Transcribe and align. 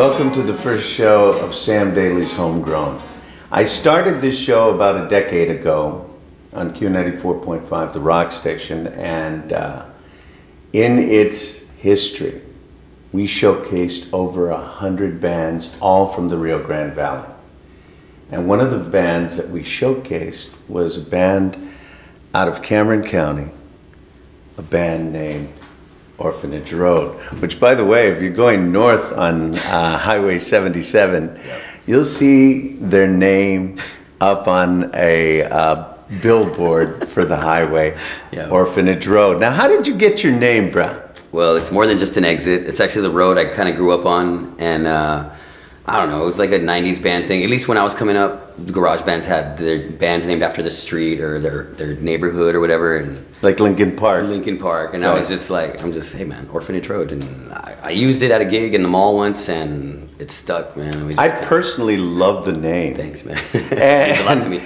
Welcome 0.00 0.32
to 0.32 0.42
the 0.42 0.56
first 0.56 0.90
show 0.90 1.30
of 1.40 1.54
Sam 1.54 1.92
Daily's 1.92 2.32
Homegrown. 2.32 3.02
I 3.52 3.66
started 3.66 4.22
this 4.22 4.34
show 4.34 4.74
about 4.74 5.04
a 5.04 5.10
decade 5.10 5.50
ago 5.50 6.08
on 6.54 6.74
Q94.5, 6.74 7.92
the 7.92 8.00
rock 8.00 8.32
station, 8.32 8.86
and 8.86 9.52
uh, 9.52 9.84
in 10.72 10.98
its 10.98 11.58
history, 11.76 12.40
we 13.12 13.26
showcased 13.26 14.10
over 14.10 14.48
a 14.48 14.56
hundred 14.56 15.20
bands, 15.20 15.76
all 15.82 16.06
from 16.06 16.28
the 16.28 16.38
Rio 16.38 16.64
Grande 16.64 16.94
Valley. 16.94 17.28
And 18.30 18.48
one 18.48 18.60
of 18.60 18.70
the 18.70 18.90
bands 18.90 19.36
that 19.36 19.50
we 19.50 19.62
showcased 19.62 20.48
was 20.66 20.96
a 20.96 21.02
band 21.02 21.58
out 22.34 22.48
of 22.48 22.62
Cameron 22.62 23.04
County, 23.04 23.50
a 24.56 24.62
band 24.62 25.12
named 25.12 25.59
Orphanage 26.30 26.72
Road, 26.74 27.14
which, 27.40 27.58
by 27.58 27.74
the 27.74 27.84
way, 27.84 28.08
if 28.08 28.20
you're 28.20 28.32
going 28.32 28.70
north 28.70 29.12
on 29.16 29.54
uh, 29.56 29.96
Highway 29.98 30.38
77, 30.38 31.40
you'll 31.86 32.04
see 32.04 32.74
their 32.74 33.08
name 33.08 33.80
up 34.20 34.46
on 34.46 34.90
a 34.94 35.42
uh, 35.44 35.94
billboard 36.20 37.08
for 37.08 37.24
the 37.24 37.36
highway, 37.36 37.96
Yeah. 38.32 38.48
Orphanage 38.50 39.06
Road. 39.06 39.40
Now, 39.40 39.50
how 39.50 39.66
did 39.66 39.88
you 39.88 39.96
get 39.96 40.22
your 40.22 40.34
name, 40.34 40.70
bruh? 40.70 41.06
Well, 41.32 41.56
it's 41.56 41.70
more 41.72 41.86
than 41.86 41.96
just 41.96 42.16
an 42.18 42.24
exit. 42.24 42.66
It's 42.66 42.80
actually 42.80 43.02
the 43.02 43.10
road 43.10 43.38
I 43.38 43.46
kind 43.46 43.68
of 43.68 43.76
grew 43.76 43.92
up 43.98 44.04
on, 44.04 44.54
and 44.58 44.86
uh, 44.86 45.30
I 45.90 45.98
don't 45.98 46.08
know. 46.08 46.22
It 46.22 46.26
was 46.26 46.38
like 46.38 46.52
a 46.52 46.58
'90s 46.60 47.02
band 47.02 47.26
thing. 47.26 47.42
At 47.42 47.50
least 47.50 47.66
when 47.68 47.76
I 47.76 47.82
was 47.82 47.94
coming 47.94 48.16
up, 48.16 48.34
garage 48.72 49.02
bands 49.02 49.26
had 49.26 49.58
their 49.58 49.90
bands 49.90 50.24
named 50.26 50.42
after 50.42 50.62
the 50.62 50.70
street 50.70 51.20
or 51.20 51.40
their 51.40 51.64
their 51.78 51.94
neighborhood 51.96 52.54
or 52.54 52.60
whatever, 52.60 52.96
and 52.96 53.26
Like 53.42 53.58
Linkin 53.58 53.96
Park. 53.96 54.26
Linkin 54.26 54.56
Park. 54.58 54.94
And 54.94 55.04
I 55.04 55.14
was 55.14 55.28
just 55.28 55.50
like, 55.50 55.82
I'm 55.82 55.92
just, 55.92 56.14
hey 56.16 56.24
man, 56.24 56.48
Orphanage 56.52 56.88
Road, 56.88 57.10
and 57.10 57.24
I, 57.52 57.76
I 57.84 57.90
used 57.90 58.22
it 58.22 58.30
at 58.30 58.40
a 58.40 58.44
gig 58.44 58.74
in 58.74 58.82
the 58.82 58.88
mall 58.88 59.16
once, 59.16 59.48
and 59.48 60.08
it 60.20 60.30
stuck, 60.30 60.76
man. 60.76 61.06
We 61.06 61.16
I 61.18 61.30
personally 61.42 61.96
love 61.96 62.44
the 62.44 62.52
name. 62.52 62.94
thanks, 62.94 63.24
man. 63.24 63.38
it 63.52 63.70
means 64.08 64.20
a 64.20 64.24
lot 64.24 64.42
to 64.42 64.48
me. 64.48 64.60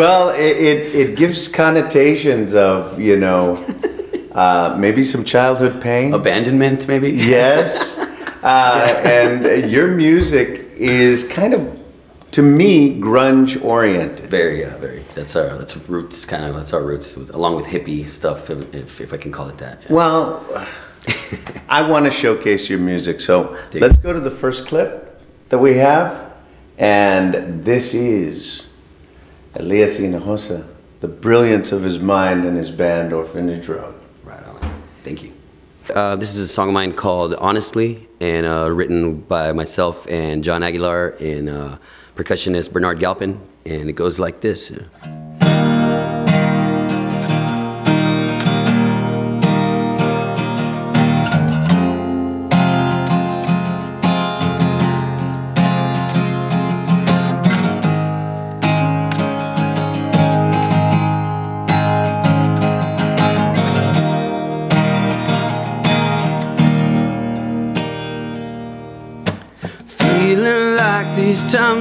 well, 0.00 0.30
it, 0.30 0.56
it, 0.56 0.94
it 0.94 1.16
gives 1.16 1.46
connotations 1.46 2.54
of, 2.54 2.98
you 2.98 3.16
know, 3.16 3.56
uh, 4.32 4.74
maybe 4.78 5.02
some 5.02 5.22
childhood 5.24 5.80
pain. 5.82 6.14
Abandonment, 6.14 6.88
maybe. 6.88 7.10
Yes. 7.12 8.00
Uh, 8.44 9.00
and 9.06 9.70
your 9.70 9.88
music 9.88 10.63
is 10.76 11.24
kind 11.24 11.54
of, 11.54 11.80
to 12.32 12.42
me, 12.42 13.00
grunge 13.00 13.62
oriented. 13.64 14.28
Very, 14.30 14.60
yeah, 14.60 14.76
very. 14.78 15.04
That's 15.14 15.36
our 15.36 15.56
that's 15.56 15.76
roots, 15.88 16.24
kind 16.24 16.44
of. 16.44 16.56
That's 16.56 16.72
our 16.72 16.82
roots, 16.82 17.16
along 17.16 17.56
with 17.56 17.66
hippie 17.66 18.04
stuff, 18.04 18.50
if, 18.50 19.00
if, 19.00 19.12
I 19.12 19.16
can 19.16 19.32
call 19.32 19.48
it 19.48 19.58
that. 19.58 19.82
yeah. 19.84 19.92
Well, 19.92 20.44
I 21.68 21.88
want 21.88 22.06
to 22.06 22.10
showcase 22.10 22.68
your 22.68 22.78
music, 22.78 23.20
so 23.20 23.56
Dig. 23.70 23.82
let's 23.82 23.98
go 23.98 24.12
to 24.12 24.20
the 24.20 24.30
first 24.30 24.66
clip 24.66 25.20
that 25.50 25.58
we 25.58 25.76
have. 25.76 26.32
And 26.76 27.64
this 27.64 27.94
is 27.94 28.66
Elias 29.54 29.98
Hinojosa, 29.98 30.66
the 31.00 31.08
brilliance 31.08 31.70
of 31.70 31.84
his 31.84 32.00
mind 32.00 32.44
and 32.44 32.56
his 32.56 32.70
band 32.70 33.12
Orphanage 33.12 33.68
Road. 33.68 33.94
Right 34.24 34.44
on. 34.44 34.82
Thank 35.04 35.22
you. 35.22 35.32
Uh, 35.90 36.16
this 36.16 36.34
is 36.34 36.38
a 36.38 36.48
song 36.48 36.68
of 36.68 36.74
mine 36.74 36.92
called 36.92 37.34
Honestly, 37.34 38.08
and 38.20 38.46
uh, 38.46 38.70
written 38.70 39.20
by 39.20 39.52
myself 39.52 40.06
and 40.08 40.42
John 40.42 40.62
Aguilar 40.62 41.10
and 41.20 41.48
uh, 41.50 41.78
percussionist 42.16 42.72
Bernard 42.72 43.00
Galpin. 43.00 43.38
And 43.66 43.90
it 43.90 43.94
goes 43.94 44.18
like 44.18 44.40
this. 44.40 44.68
Feeling 44.68 45.43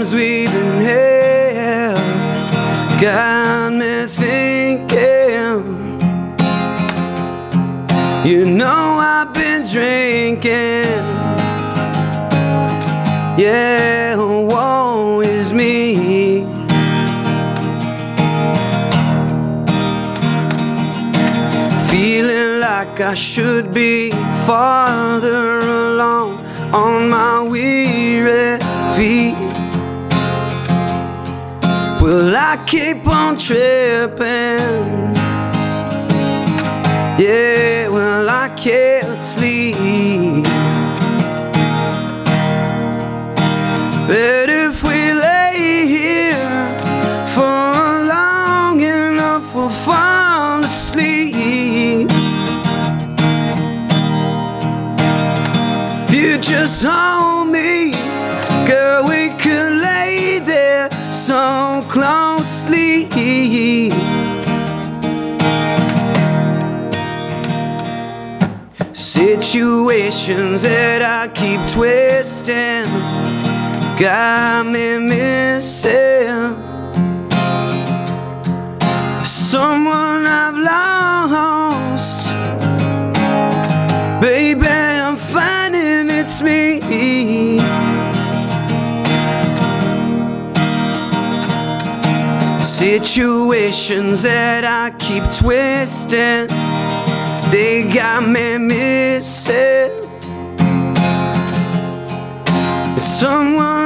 times 0.04 0.16
we've 0.16 0.52
been 0.52 0.82
here 0.82 1.94
got 3.00 3.72
me 3.72 4.06
thinking. 4.08 5.64
You 8.26 8.46
know 8.46 8.98
I've 9.00 9.34
been 9.34 9.66
drinking. 9.66 11.06
Yeah, 13.38 14.16
woe 14.16 15.22
is 15.22 15.54
me. 15.54 16.46
Feeling 21.90 22.60
like 22.60 23.00
I 23.00 23.14
should 23.16 23.74
be 23.74 24.12
farther 24.46 25.60
along 25.60 26.40
on 26.74 27.10
my 27.10 27.42
weary 27.42 28.60
feet. 28.96 29.63
Will 32.04 32.36
I 32.36 32.62
keep 32.68 33.08
on 33.08 33.38
tripping? 33.38 34.20
Yeah, 37.18 37.88
well, 37.88 38.30
I 38.30 38.50
can't 38.58 39.24
sleep. 39.24 40.44
But 44.06 44.50
if 44.50 44.84
we 44.84 45.14
lay 45.14 45.86
here 45.88 46.68
for 47.34 47.72
long 48.16 48.82
enough, 48.82 49.56
we'll 49.56 49.70
fall 49.70 50.60
asleep. 50.60 52.10
If 56.10 56.14
you 56.14 56.38
Situations 69.14 70.64
that 70.64 71.04
I 71.04 71.28
keep 71.28 71.62
twisting 71.72 72.90
got 74.00 74.66
me 74.66 74.98
missing 74.98 76.58
someone 79.24 80.26
I've 80.26 80.58
lost. 80.58 82.34
Baby, 84.20 84.66
I'm 84.66 85.16
finding 85.16 86.10
it's 86.10 86.42
me. 86.42 87.60
Situations 92.64 94.24
that 94.24 94.64
I 94.66 94.90
keep 94.98 95.24
twisting, 95.40 96.48
they 97.54 97.84
got 97.84 98.28
me 98.28 98.58
missing. 98.58 99.92
Someone 102.98 103.83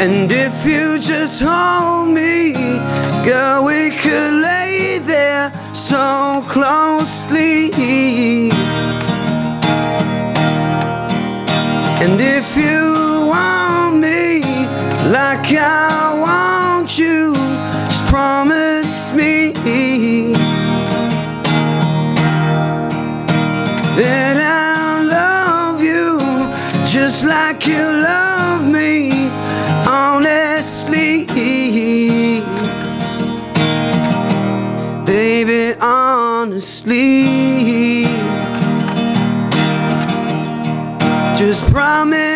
And 0.00 0.30
if 0.30 0.64
you 0.64 1.00
just 1.00 1.40
hold 1.42 2.10
me, 2.10 2.52
girl, 3.24 3.64
we 3.64 3.90
could 3.90 4.32
lay 4.32 5.00
there 5.00 5.50
so 5.74 6.40
closely. 6.46 7.72
And 12.00 12.20
if 12.20 12.56
you 12.56 13.26
want 13.26 13.96
me 13.96 14.40
like 15.10 15.50
I 15.50 16.14
want 16.20 16.96
you, 16.96 17.34
just 17.88 18.06
promise 18.06 18.57
Just 41.38 41.62
promise 41.70 42.27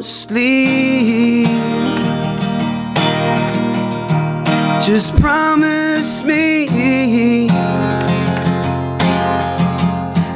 Honestly. 0.00 1.44
Just 4.82 5.14
promise 5.20 6.24
me. 6.24 7.48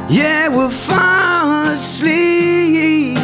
Yeah, 0.07 0.49
we'll 0.49 0.69
fall 0.69 1.65
asleep. 1.65 3.15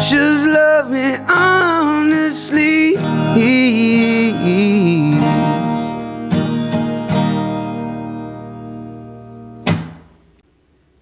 Just 0.00 0.46
love 0.46 0.90
me 0.90 1.16
honestly. 1.28 2.94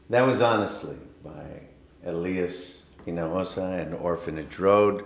That 0.08 0.26
was 0.26 0.42
Honestly 0.42 0.99
Hinojosa 3.06 3.80
and 3.82 3.94
Orphanage 3.94 4.58
Road. 4.58 5.04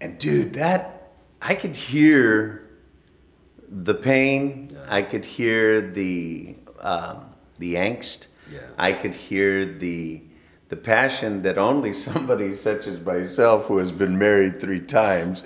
And 0.00 0.18
dude, 0.18 0.54
that, 0.54 1.12
I 1.42 1.54
could 1.54 1.74
hear 1.76 2.68
the 3.68 3.94
pain. 3.94 4.76
I 4.88 5.02
could 5.02 5.24
hear 5.24 5.80
the, 5.80 6.56
um, 6.80 7.26
the 7.58 7.74
angst. 7.74 8.28
Yeah. 8.50 8.60
I 8.78 8.92
could 8.92 9.14
hear 9.14 9.64
the, 9.64 10.22
the 10.68 10.76
passion 10.76 11.42
that 11.42 11.58
only 11.58 11.92
somebody 11.92 12.54
such 12.54 12.86
as 12.86 13.00
myself 13.00 13.66
who 13.66 13.78
has 13.78 13.92
been 13.92 14.18
married 14.18 14.60
three 14.60 14.80
times 14.80 15.42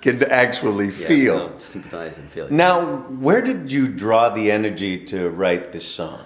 can 0.00 0.22
actually 0.30 0.86
Yeah, 0.86 1.08
feel. 1.08 1.48
no, 1.50 1.58
sympathize 1.58 2.18
and 2.18 2.30
feel. 2.30 2.48
Now, 2.50 2.98
where 3.08 3.42
did 3.42 3.70
you 3.72 3.88
draw 3.88 4.28
the 4.30 4.50
energy 4.50 5.04
to 5.06 5.28
write 5.30 5.72
this 5.72 5.86
song? 5.86 6.20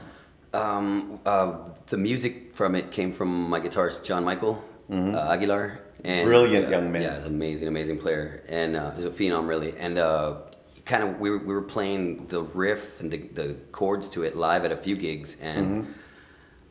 Um, 0.55 1.19
uh, 1.25 1.55
the 1.87 1.97
music 1.97 2.53
from 2.53 2.75
it 2.75 2.91
came 2.91 3.13
from 3.13 3.49
my 3.49 3.61
guitarist 3.61 4.05
John 4.05 4.25
Michael 4.25 4.63
uh, 4.91 4.95
Aguilar. 5.33 5.65
And, 5.71 5.79
Mm-hmm. 6.05 6.27
Brilliant 6.29 6.67
uh, 6.67 6.71
young 6.71 6.91
man. 6.93 7.03
Yeah, 7.03 7.15
he's 7.15 7.25
an 7.27 7.35
amazing, 7.35 7.69
amazing 7.69 7.99
player, 7.99 8.43
and 8.49 8.75
uh, 8.77 8.91
he's 8.91 9.05
a 9.05 9.11
phenom 9.11 9.47
really. 9.47 9.73
And 9.79 9.99
uh, 9.99 10.39
kind 10.85 11.05
of 11.05 11.21
we 11.21 11.31
were, 11.31 11.39
we 11.39 11.55
were 11.55 11.63
playing 11.63 12.27
the 12.27 12.43
riff 12.43 13.01
and 13.01 13.09
the, 13.09 13.19
the 13.19 13.55
chords 13.71 14.09
to 14.11 14.25
it 14.25 14.37
live 14.37 14.65
at 14.65 14.73
a 14.73 14.77
few 14.77 14.97
gigs, 14.97 15.37
and 15.41 15.67
Mm-hmm. 15.85 15.93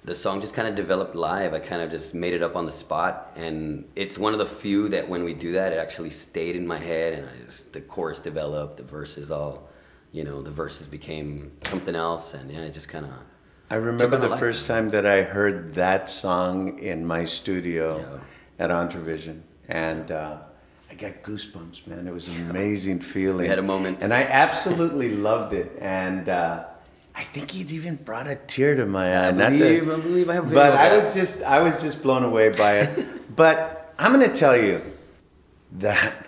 the 0.04 0.16
song 0.16 0.42
just 0.42 0.54
kind 0.54 0.68
of 0.68 0.76
developed 0.76 1.16
live. 1.16 1.54
I 1.54 1.60
kind 1.60 1.82
of 1.82 1.90
just 1.90 2.14
made 2.14 2.34
it 2.34 2.44
up 2.44 2.58
on 2.58 2.66
the 2.66 2.72
spot, 2.72 3.32
and 3.38 3.86
it's 3.96 4.18
one 4.20 4.34
of 4.34 4.40
the 4.40 4.46
few 4.46 4.90
that 4.90 5.08
when 5.08 5.24
we 5.24 5.34
do 5.34 5.54
that, 5.54 5.72
it 5.72 5.78
actually 5.80 6.10
stayed 6.10 6.58
in 6.58 6.68
my 6.68 6.78
head, 6.78 7.14
and 7.14 7.30
I 7.30 7.46
just 7.46 7.72
the 7.72 7.80
chorus 7.80 8.20
developed, 8.20 8.76
the 8.78 8.84
verses 8.84 9.32
all, 9.32 9.70
you 10.12 10.26
know, 10.26 10.42
the 10.42 10.52
verses 10.52 10.88
became 10.88 11.54
something 11.64 11.96
else, 11.96 12.34
and 12.34 12.52
yeah, 12.52 12.64
it 12.68 12.74
just 12.74 12.90
kind 12.90 13.06
of. 13.06 13.14
I 13.72 13.76
remember 13.76 14.18
the 14.18 14.36
first 14.36 14.68
time 14.68 14.90
that 14.90 15.06
I 15.06 15.22
heard 15.24 15.76
that 15.76 16.10
song 16.10 16.78
in 16.80 17.06
my 17.06 17.24
studio 17.24 18.00
Yeah. 18.60 18.66
at 18.66 18.70
Entravision, 18.70 19.44
and 19.70 20.12
uh, 20.12 20.40
I 20.90 20.96
got 20.96 21.24
goosebumps, 21.24 21.88
man. 21.88 22.06
It 22.06 22.14
was 22.14 22.28
an 22.28 22.50
amazing 22.50 23.00
feeling. 23.00 23.44
We 23.44 23.48
had 23.48 23.60
a 23.60 23.64
moment. 23.64 24.00
and 24.04 24.14
I 24.14 24.24
absolutely 24.24 25.16
loved 25.16 25.54
it. 25.54 25.72
And 25.80 26.28
uh, 26.28 26.66
I 27.16 27.24
think 27.24 27.56
it 27.62 27.72
even 27.72 27.96
brought 27.96 28.28
a 28.28 28.36
tear 28.36 28.76
to 28.76 28.86
my 28.86 29.08
eye. 29.16 29.28
I 29.30 29.32
Not 29.32 29.50
to- 29.52 29.58
believe- 29.58 29.90
I 29.90 29.96
believe 30.02 30.30
I 30.30 30.34
have 30.34 30.46
video 30.46 30.64
But 30.64 30.74
I 30.78 30.94
was 30.98 31.14
just, 31.14 31.42
I 31.44 31.62
was 31.62 31.82
just 31.82 32.04
blown 32.04 32.24
away 32.24 32.50
by 32.50 32.80
it. 32.80 33.36
but 33.38 33.94
I'm 33.98 34.12
gonna 34.12 34.28
tell 34.34 34.58
you 34.58 34.82
that 35.78 36.28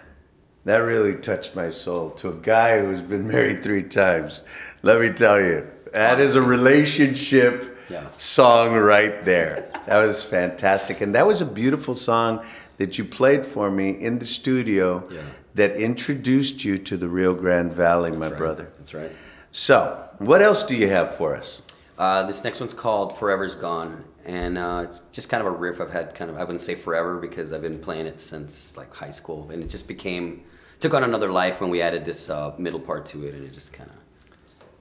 that 0.63 0.77
really 0.77 1.15
touched 1.15 1.57
my 1.57 1.69
soul. 1.69 2.11
To 2.11 2.29
a 2.29 2.35
guy 2.35 2.79
who's 2.79 3.01
been 3.01 3.27
married 3.27 3.61
three 3.61 3.83
times, 3.83 4.43
let 4.81 5.01
me 5.01 5.09
tell 5.09 5.41
you, 5.41 5.69
that 5.93 6.19
is 6.19 6.35
a 6.35 6.41
relationship 6.41 7.77
Yeah. 7.89 8.07
song 8.17 8.75
right 8.75 9.23
there. 9.23 9.69
That 9.87 9.97
was 9.97 10.23
fantastic, 10.23 11.01
and 11.01 11.13
that 11.15 11.25
was 11.27 11.41
a 11.41 11.45
beautiful 11.45 11.95
song 11.95 12.43
that 12.77 12.97
you 12.97 13.05
played 13.05 13.45
for 13.45 13.69
me 13.69 13.89
in 13.91 14.19
the 14.19 14.25
studio. 14.25 15.03
Yeah. 15.11 15.21
That 15.55 15.75
introduced 15.75 16.65
you 16.65 16.79
to 16.79 16.97
the 16.97 17.07
Rio 17.07 17.35
Grande 17.35 17.71
Valley, 17.71 18.11
my 18.11 18.27
right. 18.29 18.37
brother. 18.37 18.69
That's 18.79 18.93
right. 18.95 19.11
So, 19.51 20.03
what 20.17 20.41
else 20.41 20.63
do 20.63 20.75
you 20.75 20.87
have 20.89 21.15
for 21.15 21.35
us? 21.35 21.61
Uh, 21.95 22.23
this 22.23 22.43
next 22.43 22.59
one's 22.59 22.73
called 22.73 23.15
"Forever's 23.19 23.55
Gone," 23.55 24.03
and 24.25 24.57
uh, 24.57 24.81
it's 24.85 25.01
just 25.11 25.29
kind 25.29 25.41
of 25.41 25.47
a 25.53 25.55
riff 25.55 25.79
I've 25.79 25.91
had. 25.91 26.15
Kind 26.15 26.31
of, 26.31 26.37
I 26.37 26.43
wouldn't 26.43 26.61
say 26.61 26.73
forever 26.73 27.17
because 27.19 27.53
I've 27.53 27.61
been 27.61 27.77
playing 27.77 28.07
it 28.07 28.19
since 28.19 28.75
like 28.75 28.91
high 28.95 29.11
school, 29.11 29.51
and 29.51 29.61
it 29.61 29.69
just 29.69 29.87
became 29.87 30.41
took 30.79 30.95
on 30.95 31.03
another 31.03 31.31
life 31.31 31.61
when 31.61 31.69
we 31.69 31.81
added 31.83 32.03
this 32.03 32.31
uh, 32.31 32.51
middle 32.57 32.79
part 32.79 33.05
to 33.07 33.27
it, 33.27 33.35
and 33.35 33.43
it 33.45 33.53
just 33.53 33.71
kind 33.71 33.91
of 33.91 33.95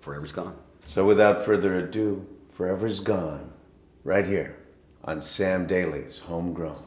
"Forever's 0.00 0.32
Gone." 0.32 0.56
So, 0.84 1.04
without 1.04 1.44
further 1.44 1.76
ado, 1.76 2.26
Forever's 2.50 3.00
Gone, 3.00 3.50
right 4.04 4.26
here 4.26 4.56
on 5.04 5.22
Sam 5.22 5.66
Daily's 5.66 6.18
Homegrown. 6.18 6.82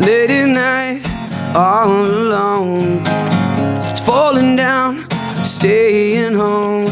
Late 0.00 0.30
at 0.30 0.48
night, 0.48 1.56
all 1.56 2.06
alone. 2.06 3.02
It's 3.88 4.00
falling 4.00 4.56
down, 4.56 5.06
staying 5.44 6.34
home. 6.34 6.86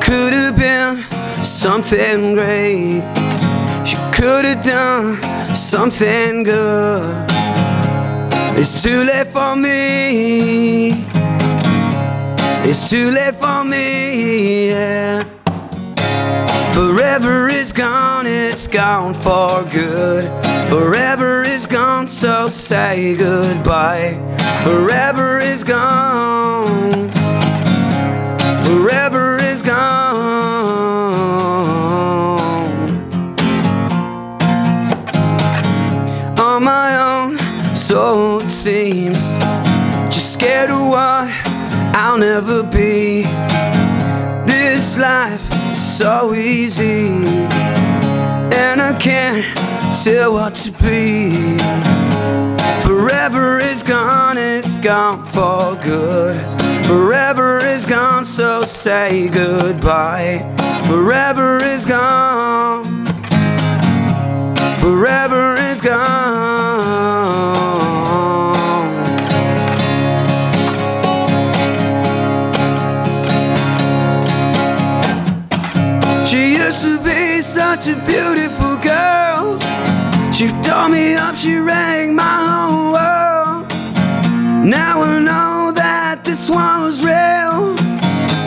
Could 0.00 0.32
have 0.32 0.54
been 0.56 1.04
something 1.42 2.34
great. 2.34 3.17
Could 4.18 4.46
have 4.46 4.64
done 4.64 5.54
something 5.54 6.42
good. 6.42 7.26
It's 8.58 8.82
too 8.82 9.04
late 9.04 9.28
for 9.28 9.54
me. 9.54 11.04
It's 12.68 12.90
too 12.90 13.12
late 13.12 13.36
for 13.36 13.62
me, 13.62 14.70
yeah. 14.70 15.22
Forever 16.72 17.46
is 17.46 17.70
gone, 17.70 18.26
it's 18.26 18.66
gone 18.66 19.14
for 19.14 19.62
good. 19.62 20.24
Forever 20.68 21.42
is 21.42 21.66
gone, 21.66 22.08
so 22.08 22.48
say 22.48 23.14
goodbye. 23.16 24.18
Forever 24.64 25.38
is 25.38 25.62
gone. 25.62 27.17
So 37.98 38.38
it 38.38 38.48
seems. 38.48 39.20
Just 40.14 40.32
scared 40.34 40.70
of 40.70 40.82
what 40.94 41.28
I'll 42.00 42.16
never 42.16 42.62
be. 42.62 43.24
This 44.46 44.96
life 44.96 45.44
is 45.72 45.80
so 45.98 46.32
easy, 46.32 47.08
and 48.62 48.80
I 48.90 48.96
can't 49.00 49.44
tell 50.04 50.34
what 50.34 50.54
to 50.62 50.70
be. 50.86 51.58
Forever 52.86 53.58
is 53.58 53.82
gone, 53.82 54.38
it's 54.38 54.78
gone 54.78 55.24
for 55.24 55.74
good. 55.82 56.36
Forever 56.86 57.58
is 57.74 57.84
gone, 57.84 58.24
so 58.24 58.62
say 58.62 59.28
goodbye. 59.28 60.38
Forever 60.86 61.56
is 61.64 61.84
gone. 61.84 63.06
Forever 64.82 65.54
is 65.70 65.80
gone. 65.80 67.07
Such 77.68 77.88
a 77.88 77.96
beautiful 78.06 78.76
girl. 78.78 79.58
She 80.32 80.46
tore 80.62 80.88
me 80.88 81.16
up, 81.16 81.36
she 81.36 81.56
rang 81.56 82.14
my 82.14 82.36
whole 82.48 82.92
world. 82.96 83.66
Now 84.64 85.02
I 85.02 85.18
know 85.28 85.72
that 85.74 86.24
this 86.24 86.48
was 86.48 87.04
real. 87.04 87.76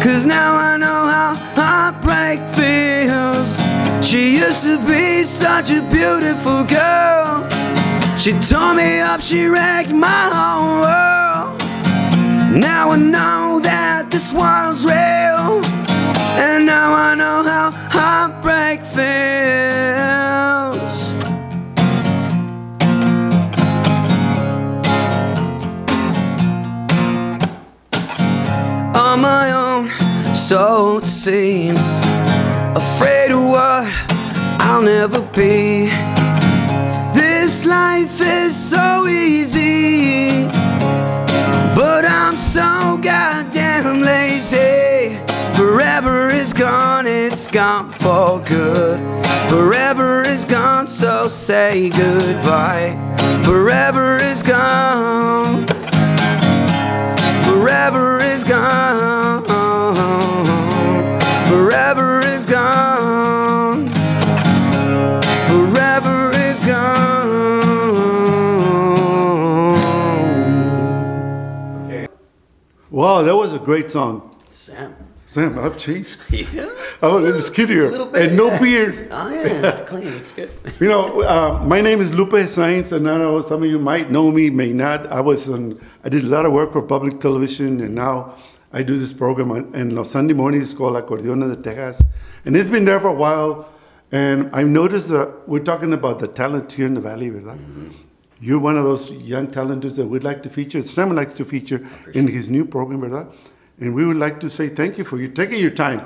Cause 0.03 0.25
now 0.25 0.55
I 0.55 0.75
know 0.83 1.01
how 1.13 1.35
heartbreak 1.59 2.39
feels. 2.57 3.51
She 4.03 4.37
used 4.43 4.63
to 4.63 4.79
be 4.91 5.23
such 5.23 5.69
a 5.69 5.81
beautiful 5.97 6.63
girl. 6.63 7.47
She 8.17 8.31
tore 8.49 8.73
me 8.73 9.01
up, 9.01 9.21
she 9.21 9.45
wrecked 9.45 9.93
my 9.93 10.23
whole 10.37 10.81
world. 10.85 11.61
Now 12.67 12.89
I 12.89 12.97
know 12.97 13.59
that 13.59 14.09
this 14.09 14.33
one's 14.33 14.83
real. 14.83 15.00
Seems. 31.21 31.77
Afraid 32.75 33.31
of 33.31 33.43
what 33.43 33.87
I'll 34.61 34.81
never 34.81 35.21
be. 35.21 35.85
This 37.13 37.63
life 37.63 38.19
is 38.19 38.55
so 38.55 39.05
easy. 39.05 40.47
But 41.75 42.05
I'm 42.05 42.35
so 42.35 42.97
goddamn 42.97 44.01
lazy. 44.01 45.19
Forever 45.53 46.27
is 46.29 46.53
gone, 46.53 47.05
it's 47.05 47.47
gone 47.47 47.91
for 47.91 48.39
good. 48.39 48.99
Forever 49.47 50.21
is 50.21 50.43
gone, 50.43 50.87
so 50.87 51.27
say 51.27 51.89
goodbye. 51.89 52.97
Forever 53.43 54.17
is 54.23 54.41
gone. 54.41 55.67
Forever 57.43 58.17
is 58.23 58.43
gone. 58.43 59.00
Wow, 73.21 73.27
that 73.27 73.35
was 73.35 73.53
a 73.53 73.59
great 73.59 73.91
song. 73.91 74.35
Sam. 74.49 74.95
Sam, 75.27 75.59
I've 75.59 75.77
changed. 75.77 76.17
Yeah. 76.31 76.67
I'm 77.03 77.13
a 77.13 77.19
little 77.19 77.39
skinnier 77.39 77.91
little 77.91 78.07
bit, 78.07 78.29
and 78.29 78.35
no 78.35 78.49
beard. 78.59 79.09
Oh 79.11 79.29
yeah, 79.29 79.83
clean. 79.89 80.07
It's 80.07 80.31
good. 80.31 80.49
You 80.79 80.87
know, 80.87 81.21
uh, 81.21 81.63
my 81.63 81.81
name 81.81 82.01
is 82.01 82.11
Lupe 82.15 82.31
Sainz, 82.31 82.91
and 82.91 83.07
I 83.07 83.19
know 83.19 83.43
some 83.43 83.61
of 83.61 83.69
you 83.69 83.77
might 83.77 84.09
know 84.09 84.31
me, 84.31 84.49
may 84.49 84.73
not. 84.73 85.05
I 85.05 85.21
was 85.21 85.47
on, 85.49 85.79
I 86.03 86.09
did 86.09 86.23
a 86.23 86.27
lot 86.35 86.47
of 86.47 86.51
work 86.51 86.71
for 86.73 86.81
public 86.81 87.19
television, 87.19 87.81
and 87.81 87.93
now 87.93 88.33
I 88.73 88.81
do 88.81 88.97
this 88.97 89.13
program 89.13 89.51
on, 89.51 89.75
on 89.75 89.91
los 89.91 90.09
Sunday 90.09 90.33
mornings 90.33 90.73
called 90.73 90.95
Acordeona 90.95 91.55
de 91.55 91.61
Texas, 91.61 92.01
and 92.45 92.57
it's 92.57 92.71
been 92.71 92.85
there 92.85 92.99
for 92.99 93.09
a 93.09 93.19
while. 93.25 93.69
And 94.11 94.49
I've 94.51 94.67
noticed 94.67 95.09
that 95.09 95.47
we're 95.47 95.63
talking 95.63 95.93
about 95.93 96.17
the 96.17 96.27
talent 96.27 96.71
here 96.71 96.87
in 96.87 96.95
the 96.95 97.01
valley, 97.01 97.29
¿verdad? 97.29 97.59
You're 98.41 98.59
one 98.59 98.75
of 98.75 98.85
those 98.85 99.11
young 99.11 99.47
talents 99.51 99.95
that 99.97 100.07
we'd 100.07 100.23
like 100.23 100.41
to 100.43 100.49
feature. 100.49 100.81
Sam 100.81 101.15
likes 101.15 101.33
to 101.35 101.45
feature 101.45 101.85
in 102.15 102.27
his 102.27 102.49
new 102.49 102.65
program, 102.65 103.01
¿verdad? 103.01 103.31
And 103.79 103.93
we 103.93 104.03
would 104.03 104.17
like 104.17 104.39
to 104.39 104.49
say 104.49 104.69
thank 104.69 104.97
you 104.97 105.03
for 105.03 105.17
you 105.19 105.27
taking 105.27 105.59
your 105.59 105.69
time 105.69 106.01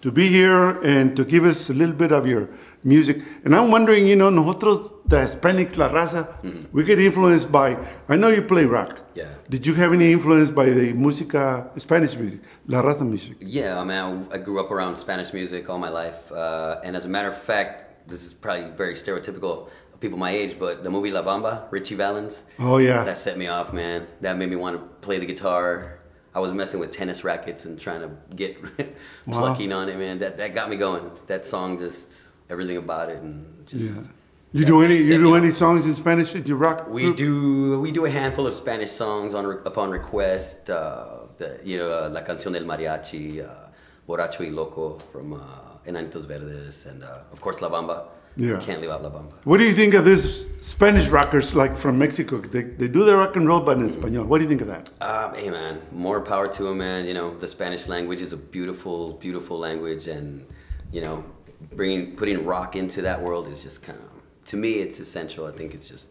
to 0.00 0.10
be 0.10 0.28
here 0.28 0.80
and 0.82 1.16
to 1.16 1.24
give 1.24 1.44
us 1.44 1.70
a 1.70 1.74
little 1.74 1.94
bit 1.94 2.10
of 2.10 2.26
your 2.26 2.48
music. 2.82 3.22
And 3.44 3.54
I'm 3.54 3.70
wondering, 3.70 4.08
you 4.08 4.16
know, 4.16 4.28
nosotros, 4.28 4.92
the 5.06 5.18
Hispanics, 5.18 5.76
La 5.76 5.88
Raza, 5.88 6.26
we 6.72 6.82
get 6.82 6.98
influenced 6.98 7.52
by, 7.52 7.76
I 8.08 8.16
know 8.16 8.28
you 8.28 8.42
play 8.42 8.64
rock. 8.64 8.98
Yeah. 9.14 9.26
Did 9.48 9.64
you 9.64 9.74
have 9.74 9.92
any 9.92 10.12
influence 10.12 10.50
by 10.50 10.70
the 10.70 10.92
música, 10.92 11.78
Spanish 11.80 12.16
music, 12.16 12.40
La 12.66 12.82
Raza 12.82 13.08
music? 13.08 13.36
Yeah, 13.40 13.78
I 13.78 13.84
mean, 13.84 14.26
I, 14.32 14.34
I 14.34 14.38
grew 14.38 14.58
up 14.58 14.72
around 14.72 14.96
Spanish 14.96 15.32
music 15.32 15.70
all 15.70 15.78
my 15.78 15.90
life, 15.90 16.30
uh, 16.32 16.80
and 16.82 16.96
as 16.96 17.04
a 17.04 17.08
matter 17.08 17.28
of 17.28 17.40
fact, 17.40 18.08
this 18.08 18.24
is 18.24 18.34
probably 18.34 18.70
very 18.70 18.94
stereotypical 18.94 19.68
people 20.00 20.18
my 20.18 20.30
age, 20.30 20.58
but 20.58 20.84
the 20.84 20.90
movie 20.90 21.10
La 21.10 21.22
Bamba, 21.22 21.70
Ritchie 21.70 21.94
Valens. 21.96 22.44
Oh, 22.58 22.78
yeah. 22.78 23.04
That 23.04 23.16
set 23.18 23.36
me 23.38 23.46
off, 23.48 23.72
man. 23.72 24.06
That 24.20 24.36
made 24.36 24.48
me 24.50 24.56
want 24.56 24.76
to 24.76 24.82
play 25.06 25.18
the 25.18 25.26
guitar. 25.26 25.98
I 26.34 26.40
was 26.40 26.52
messing 26.52 26.78
with 26.78 26.90
tennis 26.92 27.24
rackets 27.24 27.64
and 27.64 27.78
trying 27.80 28.02
to 28.02 28.10
get 28.36 28.56
Wow. 29.26 29.40
plucking 29.40 29.72
on 29.72 29.88
it, 29.88 29.98
man. 29.98 30.18
That 30.18 30.36
that 30.38 30.54
got 30.54 30.70
me 30.70 30.76
going. 30.76 31.10
That 31.26 31.44
song 31.46 31.78
just 31.78 32.20
everything 32.48 32.76
about 32.76 33.08
it 33.10 33.20
and 33.22 33.66
just. 33.66 34.04
Yeah. 34.04 34.10
You 34.50 34.64
do 34.64 34.80
any, 34.82 34.96
you 34.96 35.18
do 35.18 35.34
any 35.34 35.50
songs 35.50 35.84
in 35.84 35.94
Spanish 35.94 36.34
at 36.34 36.46
your 36.48 36.56
rock 36.56 36.88
We 36.88 37.12
do 37.12 37.78
we 37.80 37.92
do 37.92 38.06
a 38.06 38.10
handful 38.10 38.46
of 38.46 38.54
Spanish 38.54 38.90
songs 38.90 39.34
on 39.34 39.44
upon 39.66 39.90
request. 39.90 40.70
Uh, 40.70 41.26
the, 41.36 41.60
you 41.62 41.76
know, 41.76 41.90
uh, 41.92 42.08
La 42.10 42.22
Canción 42.22 42.52
del 42.52 42.64
Mariachi, 42.64 43.44
uh, 43.44 43.68
Borracho 44.08 44.40
y 44.40 44.48
Loco 44.50 44.98
from 45.12 45.34
uh, 45.34 45.38
Enanitos 45.86 46.24
Verdes, 46.26 46.86
and 46.86 47.04
uh, 47.04 47.20
of 47.32 47.40
course 47.42 47.60
La 47.60 47.68
Bamba. 47.68 48.04
Yeah. 48.38 48.60
Can't 48.60 48.80
leave 48.80 48.90
out 48.90 49.02
La 49.02 49.10
Bamba. 49.10 49.32
What 49.42 49.58
do 49.58 49.64
you 49.64 49.74
think 49.74 49.94
of 49.94 50.04
these 50.04 50.48
Spanish 50.60 51.08
rockers 51.08 51.56
like 51.56 51.76
from 51.76 51.98
Mexico? 51.98 52.38
They, 52.38 52.62
they 52.62 52.86
do 52.86 53.04
their 53.04 53.16
rock 53.16 53.34
and 53.34 53.48
roll, 53.48 53.58
but 53.58 53.76
in 53.76 53.84
Espanol. 53.84 54.26
What 54.26 54.38
do 54.38 54.44
you 54.44 54.48
think 54.48 54.60
of 54.60 54.68
that? 54.68 54.90
Um, 55.00 55.34
hey 55.34 55.50
man, 55.50 55.82
more 55.90 56.20
power 56.20 56.46
to 56.46 56.62
them, 56.62 56.78
man. 56.78 57.04
You 57.04 57.14
know, 57.14 57.36
the 57.36 57.48
Spanish 57.48 57.88
language 57.88 58.20
is 58.22 58.32
a 58.32 58.36
beautiful, 58.36 59.14
beautiful 59.14 59.58
language, 59.58 60.06
and 60.06 60.46
you 60.92 61.00
know, 61.00 61.24
bringing 61.72 62.14
putting 62.14 62.44
rock 62.46 62.76
into 62.76 63.02
that 63.02 63.20
world 63.20 63.48
is 63.48 63.60
just 63.60 63.82
kind 63.82 63.98
of, 63.98 64.44
to 64.44 64.56
me, 64.56 64.74
it's 64.74 65.00
essential. 65.00 65.44
I 65.44 65.50
think 65.50 65.74
it's 65.74 65.88
just 65.88 66.10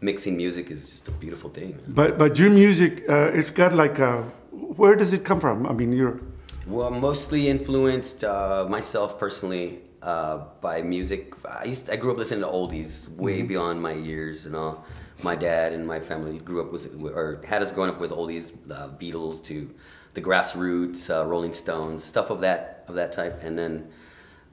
mixing 0.00 0.36
music 0.36 0.72
is 0.72 0.90
just 0.90 1.06
a 1.06 1.12
beautiful 1.12 1.48
thing. 1.48 1.70
Man. 1.70 1.84
But 1.86 2.18
but 2.18 2.40
your 2.40 2.50
music, 2.50 3.08
uh, 3.08 3.30
it's 3.32 3.50
got 3.50 3.72
like 3.72 4.00
a. 4.00 4.22
Where 4.50 4.96
does 4.96 5.12
it 5.12 5.24
come 5.24 5.38
from? 5.38 5.64
I 5.64 5.72
mean, 5.74 5.92
you're. 5.92 6.20
Well, 6.66 6.90
mostly 6.90 7.48
influenced 7.48 8.24
uh, 8.24 8.66
myself 8.68 9.16
personally 9.18 9.78
uh, 10.02 10.44
by 10.60 10.82
music. 10.82 11.34
I 11.48 11.64
used 11.64 11.90
I 11.90 11.96
grew 11.96 12.12
up 12.12 12.18
listening 12.18 12.40
to 12.40 12.46
oldies 12.46 13.08
way 13.10 13.42
beyond 13.42 13.82
my 13.82 13.92
years 13.92 14.46
and 14.46 14.54
all. 14.56 14.84
My 15.22 15.34
dad 15.34 15.72
and 15.72 15.84
my 15.84 15.98
family 15.98 16.38
grew 16.38 16.60
up 16.60 16.70
with 16.70 16.94
or 17.02 17.42
had 17.44 17.60
us 17.60 17.72
growing 17.72 17.90
up 17.90 18.00
with 18.00 18.12
oldies, 18.12 18.52
uh, 18.70 18.88
Beatles 18.88 19.42
to 19.46 19.68
the 20.14 20.20
grassroots, 20.20 21.10
uh, 21.10 21.26
Rolling 21.26 21.52
Stones, 21.52 22.04
stuff 22.04 22.30
of 22.30 22.40
that 22.40 22.84
of 22.88 22.94
that 22.94 23.12
type. 23.12 23.42
And 23.42 23.58
then 23.58 23.90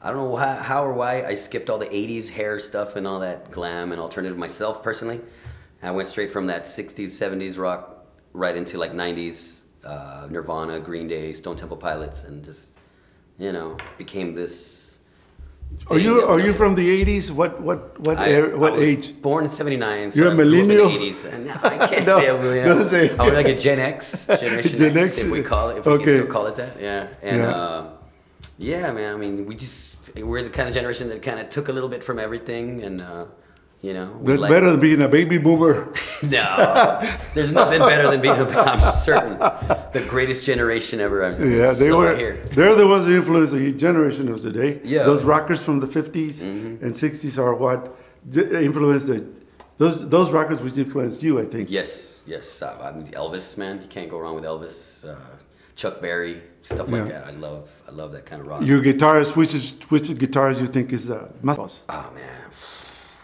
I 0.01 0.09
don't 0.09 0.17
know 0.17 0.35
how, 0.35 0.55
how 0.55 0.83
or 0.83 0.93
why 0.93 1.23
I 1.23 1.35
skipped 1.35 1.69
all 1.69 1.77
the 1.77 1.87
'80s 1.87 2.29
hair 2.29 2.59
stuff 2.59 2.95
and 2.95 3.07
all 3.07 3.19
that 3.19 3.51
glam 3.51 3.91
and 3.91 4.01
alternative 4.01 4.37
myself 4.37 4.83
personally. 4.83 5.21
I 5.81 5.91
went 5.91 6.07
straight 6.07 6.31
from 6.31 6.47
that 6.47 6.63
'60s, 6.63 7.09
'70s 7.09 7.57
rock 7.57 8.05
right 8.33 8.55
into 8.55 8.77
like 8.77 8.93
'90s 8.93 9.63
uh, 9.83 10.27
Nirvana, 10.29 10.79
Green 10.79 11.07
Day, 11.07 11.31
Stone 11.33 11.57
Temple 11.57 11.77
Pilots, 11.77 12.23
and 12.23 12.43
just 12.43 12.75
you 13.37 13.51
know 13.51 13.77
became 13.97 14.35
this. 14.35 14.84
Are 15.91 15.99
you 15.99 16.21
are 16.23 16.39
you 16.39 16.51
from 16.51 16.73
the 16.75 17.05
'80s? 17.05 17.29
What 17.31 17.61
what 17.61 17.99
what 17.99 18.17
I, 18.17 18.29
era, 18.31 18.57
what 18.57 18.73
I 18.73 18.77
was 18.77 18.87
age? 18.87 19.21
Born 19.21 19.43
in 19.43 19.49
'79. 19.49 20.11
So 20.11 20.19
You're 20.19 20.29
a 20.29 20.31
I 20.31 20.35
grew 20.35 20.45
up 20.45 20.51
in 20.61 20.67
the 20.67 20.73
millennial? 20.75 20.89
80s. 21.11 21.33
And 21.33 21.51
I 21.51 21.87
can't 21.87 22.05
No, 22.11 22.19
say 22.19 22.29
I'm 22.29 22.35
a 22.37 22.41
millennial. 22.41 22.85
say- 22.85 23.17
I'm 23.19 23.33
like 23.33 23.47
a 23.47 23.55
Gen 23.57 23.79
X, 23.79 24.25
Generation 24.39 24.77
Gen 24.77 24.97
X, 24.97 25.17
X, 25.19 25.23
if 25.25 25.31
we 25.31 25.43
call 25.43 25.69
it, 25.69 25.77
if 25.77 25.85
we 25.85 25.97
can 25.97 26.03
still 26.15 26.27
call 26.27 26.47
it 26.47 26.55
that. 26.55 26.79
Yeah. 26.81 27.07
And 27.21 27.37
Yeah. 27.37 27.49
Uh, 27.55 27.89
yeah, 28.57 28.91
man. 28.93 29.13
I 29.13 29.17
mean, 29.17 29.45
we 29.45 29.53
just 29.55 30.15
we're 30.15 30.41
the 30.43 30.49
kind 30.49 30.67
of 30.69 30.73
generation 30.73 31.09
that 31.09 31.21
kind 31.21 31.39
of 31.39 31.49
took 31.49 31.67
a 31.67 31.73
little 31.73 31.89
bit 31.89 32.03
from 32.03 32.19
everything, 32.19 32.83
and 32.83 33.01
uh, 33.01 33.25
you 33.85 33.93
know, 33.97 34.07
That's 34.27 34.41
like- 34.41 34.51
better 34.53 34.69
than 34.71 34.79
being 34.87 35.01
a 35.09 35.11
baby 35.17 35.37
boomer. 35.45 35.75
No, 36.37 36.47
there's 37.35 37.51
nothing 37.61 37.79
better 37.91 38.07
than 38.11 38.21
being. 38.25 38.39
A, 38.43 38.47
I'm 38.71 38.79
certain 39.09 39.33
the 39.97 40.03
greatest 40.13 40.41
generation 40.51 40.97
ever. 41.07 41.17
I'm 41.25 41.33
Yeah, 41.59 41.71
they 41.81 41.89
so 41.93 41.97
were. 41.99 42.15
here. 42.23 42.35
They're 42.57 42.75
the 42.83 42.87
ones 42.93 43.03
who 43.05 43.13
influenced 43.21 43.53
the 43.53 43.71
generation 43.87 44.25
of 44.33 44.37
today. 44.49 44.71
Yeah. 44.83 45.03
Those 45.09 45.23
rockers 45.33 45.61
from 45.67 45.77
the 45.83 45.89
'50s 45.97 46.35
Mm-hmm. 46.43 46.83
and 46.83 46.91
'60s 47.03 47.35
are 47.43 47.53
what 47.65 47.79
influenced 48.69 49.07
the. 49.11 49.17
Those 49.81 49.95
those 50.15 50.29
rockers 50.37 50.59
which 50.65 50.77
influenced 50.85 51.19
you, 51.25 51.33
I 51.43 51.45
think. 51.53 51.65
Yes, 51.79 51.91
yes. 52.33 52.45
Uh, 52.61 52.87
I 52.87 52.89
mean, 52.97 53.07
Elvis, 53.21 53.47
man, 53.61 53.75
you 53.83 53.89
can't 53.95 54.09
go 54.13 54.17
wrong 54.21 54.35
with 54.39 54.45
Elvis. 54.53 54.77
Uh, 55.11 55.15
Chuck 55.81 55.95
Berry, 56.05 56.35
stuff 56.61 56.87
like 56.89 57.03
Yeah. 57.03 57.13
that. 57.13 57.23
I 57.31 57.33
love, 57.47 57.63
I 57.89 57.91
love 58.01 58.09
that 58.15 58.25
kind 58.29 58.39
of 58.41 58.47
rock. 58.47 58.61
Your 58.71 58.81
guitarist, 58.89 59.31
which 59.39 59.53
is 59.59 59.65
which 59.93 60.07
guitars 60.23 60.55
you 60.63 60.67
think 60.75 60.87
is 60.97 61.03
the 61.11 61.17
uh, 61.23 61.27
must? 61.49 61.83
Oh 61.97 62.09
man, 62.21 62.41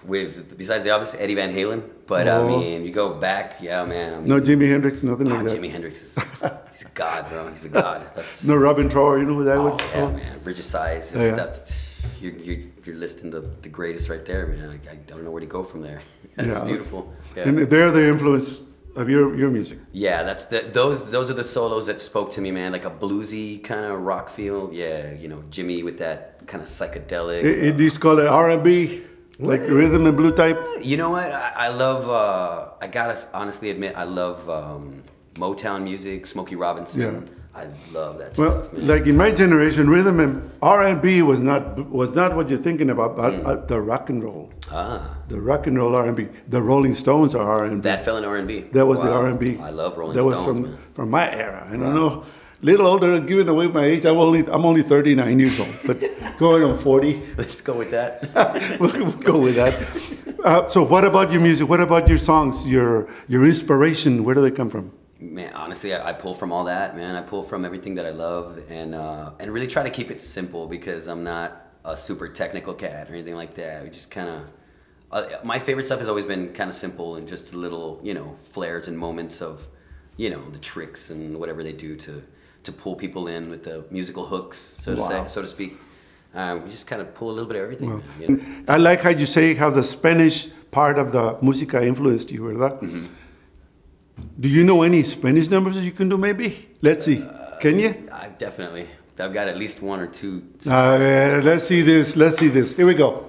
with 0.06 0.58
besides 0.58 0.84
the 0.84 0.90
obvious 0.92 1.16
Eddie 1.16 1.36
Van 1.36 1.52
Halen, 1.54 1.84
but 2.08 2.28
I 2.28 2.38
Oh. 2.38 2.48
mean, 2.48 2.84
you 2.86 2.92
go 2.92 3.14
back, 3.14 3.58
yeah, 3.62 3.86
man. 3.86 4.14
I 4.14 4.18
mean, 4.18 4.28
No 4.28 4.40
Jimi 4.42 4.68
Hendrix, 4.70 5.04
nothing 5.04 5.32
oh, 5.32 5.36
like 5.36 5.46
that. 5.46 5.58
Jimi 5.58 5.72
Hendrix 5.72 6.02
is 6.02 6.16
he's 6.72 6.82
a 6.84 6.90
god, 6.94 7.30
bro. 7.30 7.48
He's 7.50 7.66
a 7.66 7.70
god. 7.70 8.08
That's 8.16 8.44
No 8.44 8.56
Robin 8.56 8.90
Trower, 8.90 9.20
you 9.20 9.26
know 9.26 9.36
who 9.36 9.44
that 9.46 9.58
oh, 9.58 9.72
would? 9.72 9.82
yeah, 9.82 10.12
man. 10.12 10.40
Bridge 10.44 10.60
of 10.60 10.66
oh, 10.66 10.70
Sighs. 10.70 11.14
Yeah. 11.16 11.32
That's 11.32 11.72
you're, 12.20 12.34
you're 12.34 12.60
you're 12.86 12.96
listing 12.96 13.30
the 13.30 13.42
the 13.62 13.70
greatest 13.70 14.10
right 14.10 14.26
there, 14.26 14.48
man. 14.48 14.70
I, 14.70 14.92
I 14.92 14.96
don't 14.96 15.24
know 15.24 15.32
where 15.32 15.42
to 15.42 15.48
go 15.48 15.64
from 15.64 15.82
there. 15.82 16.02
That's 16.36 16.60
Yeah. 16.60 16.66
beautiful. 16.66 17.14
Yeah. 17.36 17.48
And 17.48 17.60
they're 17.60 17.92
the 17.92 18.08
influence 18.08 18.68
of 18.96 19.10
your, 19.10 19.36
your 19.38 19.50
music. 19.50 19.80
Yeah, 19.94 20.24
that's 20.24 20.46
the 20.46 20.60
those 20.74 21.10
those 21.10 21.32
are 21.32 21.34
the 21.34 21.44
solos 21.44 21.86
that 21.88 22.02
spoke 22.02 22.32
to 22.34 22.42
me, 22.42 22.52
man. 22.52 22.72
Like 22.74 22.84
a 22.86 22.90
bluesy 22.92 23.64
kind 23.64 23.86
of 23.86 24.02
rock 24.02 24.30
feel. 24.30 24.70
Yeah, 24.74 25.14
you 25.14 25.28
know, 25.30 25.44
Jimi 25.50 25.84
with 25.84 25.98
that 26.00 26.46
kind 26.48 26.62
of 26.62 26.68
psychedelic. 26.68 27.44
It, 27.44 27.64
it, 27.64 27.78
these 27.78 27.98
call 27.98 28.20
it 28.20 28.28
R&B, 28.28 29.02
like 29.42 29.62
rhythm 29.62 30.06
and 30.06 30.16
blue 30.16 30.32
type. 30.32 30.60
You 30.82 30.98
know 30.98 31.10
what? 31.10 31.32
I, 31.32 31.52
I 31.56 31.68
love. 31.70 32.08
Uh, 32.10 32.70
I 32.82 32.88
gotta 32.88 33.18
honestly 33.34 33.70
admit, 33.70 33.96
I 33.96 34.04
love 34.06 34.50
um, 34.50 35.04
Motown 35.36 35.84
music, 35.84 36.26
Smokey 36.26 36.56
Robinson. 36.56 37.02
Yeah. 37.02 37.34
I 37.54 37.68
love 37.92 38.18
that 38.20 38.38
Well, 38.38 38.64
stuff, 38.64 38.74
man. 38.74 38.88
like 38.88 39.06
in 39.08 39.18
my 39.18 39.30
generation, 39.30 39.90
rhythm 39.90 40.22
and 40.22 40.50
R&B 40.62 41.22
was 41.22 41.42
not 41.42 41.90
was 41.90 42.16
not 42.16 42.34
what 42.34 42.50
you're 42.50 42.58
thinking 42.70 42.90
about, 42.90 43.18
but 43.18 43.34
Mm. 43.34 43.46
uh, 43.46 43.56
the 43.66 43.82
rock 43.82 44.10
and 44.10 44.24
roll, 44.24 44.50
ah, 44.72 45.18
the 45.28 45.40
rock 45.42 45.68
and 45.68 45.78
roll 45.78 45.94
R&B. 45.98 46.30
The 46.48 46.62
Rolling 46.62 46.94
Stones 46.94 47.36
are 47.36 47.46
R&B. 47.46 47.82
that 47.82 48.06
fell 48.06 48.16
in 48.16 48.24
R 48.24 48.38
and 48.38 48.48
B. 48.48 48.62
That 48.72 48.86
was 48.86 49.02
the 49.02 49.12
R&B. 49.12 49.60
I 49.62 49.70
love 49.70 49.98
Rolling 49.98 50.16
That 50.16 50.24
was 50.24 50.40
from 50.46 50.62
man. 50.62 50.78
from 50.94 51.10
my 51.10 51.30
era. 51.36 51.68
I 51.68 51.72
don't 51.76 51.94
know, 51.94 52.24
little 52.62 52.88
older, 52.88 53.16
than 53.16 53.26
giving 53.26 53.48
away 53.48 53.68
my 53.68 53.86
age. 53.86 54.06
I'm 54.06 54.18
only 54.18 54.46
I'm 54.48 54.66
only 54.66 54.84
39 54.84 55.40
years 55.40 55.60
old, 55.60 55.76
but 55.86 56.38
going 56.38 56.64
on 56.64 56.78
40. 56.78 57.22
Let's 57.38 57.62
go 57.62 57.74
with 57.74 57.92
that. 57.92 58.30
we'll, 58.80 58.92
we'll 58.92 59.12
go 59.18 59.42
with 59.42 59.56
that. 59.56 59.74
Uh, 60.44 60.68
so, 60.68 60.84
what 60.84 61.06
about 61.06 61.32
your 61.32 61.42
music? 61.42 61.68
What 61.70 61.82
about 61.82 62.08
your 62.08 62.18
songs? 62.18 62.68
Your 62.68 63.08
your 63.28 63.46
inspiration? 63.46 64.24
Where 64.24 64.36
do 64.36 64.42
they 64.42 64.52
come 64.52 64.70
from? 64.70 64.92
man, 65.22 65.54
honestly, 65.54 65.94
I, 65.94 66.10
I 66.10 66.14
pull 66.14 66.34
from 66.34 66.52
all 66.52 66.66
that, 66.66 66.98
man. 66.98 67.16
I 67.16 67.22
pull 67.22 67.44
from 67.44 67.64
everything 67.64 67.96
that 67.96 68.06
I 68.06 68.10
love, 68.10 68.60
and 68.70 68.96
uh, 68.96 69.32
and 69.40 69.52
really 69.52 69.68
try 69.68 69.84
to 69.84 69.90
keep 69.90 70.12
it 70.12 70.22
simple 70.22 70.68
because 70.68 71.08
I'm 71.08 71.24
not 71.24 71.68
a 71.86 71.96
super 71.96 72.28
technical 72.28 72.74
cat 72.74 73.10
or 73.10 73.14
anything 73.14 73.36
like 73.36 73.54
that. 73.56 73.84
We 73.84 73.90
just 73.90 74.12
kind 74.12 74.30
of. 74.30 74.48
Uh, 75.12 75.28
my 75.44 75.60
favorite 75.60 75.86
stuff 75.86 76.00
has 76.00 76.08
always 76.08 76.26
been 76.26 76.54
kind 76.54 76.70
of 76.70 76.76
simple 76.76 77.18
and 77.18 77.28
just 77.28 77.54
little, 77.54 78.00
you 78.02 78.14
know, 78.14 78.34
flares 78.46 78.88
and 78.88 78.98
moments 78.98 79.42
of, 79.42 79.68
you 80.16 80.30
know, 80.30 80.50
the 80.52 80.60
tricks 80.60 81.10
and 81.10 81.38
whatever 81.38 81.64
they 81.64 81.74
do 81.74 81.98
to 81.98 82.24
to 82.64 82.72
pull 82.72 82.96
people 82.96 83.28
in 83.28 83.50
with 83.50 83.64
the 83.64 83.84
musical 83.92 84.26
hooks, 84.26 84.58
so 84.58 84.96
to 84.96 85.02
Wow. 85.02 85.08
say, 85.10 85.24
so 85.28 85.42
to 85.42 85.48
speak. 85.48 85.78
Um, 86.34 86.64
we 86.64 86.70
just 86.70 86.88
kind 86.88 87.02
of 87.02 87.14
pull 87.14 87.30
a 87.30 87.34
little 87.34 87.48
bit 87.48 87.58
of 87.58 87.64
everything. 87.64 88.02
you 88.20 88.28
know? 88.28 88.40
I 88.68 88.78
like 88.78 89.02
how 89.02 89.10
you 89.10 89.26
say 89.26 89.54
how 89.56 89.70
the 89.70 89.84
Spanish 89.84 90.48
part 90.72 90.98
of 90.98 91.12
the 91.12 91.34
música 91.42 91.82
influenced 91.86 92.32
you, 92.32 92.42
¿verdad? 92.44 92.80
Mm-hmm. 92.82 93.06
Do 94.40 94.48
you 94.50 94.64
know 94.64 94.84
any 94.84 95.04
Spanish 95.04 95.50
numbers 95.50 95.76
that 95.76 95.84
you 95.84 95.92
can 95.92 96.08
do? 96.08 96.18
Maybe. 96.18 96.68
Let's 96.84 97.06
see. 97.06 97.26
Can 97.60 97.80
you? 97.80 98.08
I 98.12 98.30
definitely, 98.38 98.88
I've 99.20 99.34
got 99.34 99.48
at 99.48 99.58
least 99.58 99.82
one 99.82 100.00
or 100.00 100.08
two. 100.08 100.42
Ver, 100.64 101.42
let's 101.44 101.66
see 101.66 101.82
this. 101.82 102.16
Let's 102.16 102.38
see 102.38 102.48
this. 102.48 102.74
Here 102.76 102.86
we 102.86 102.94
go. 102.94 103.26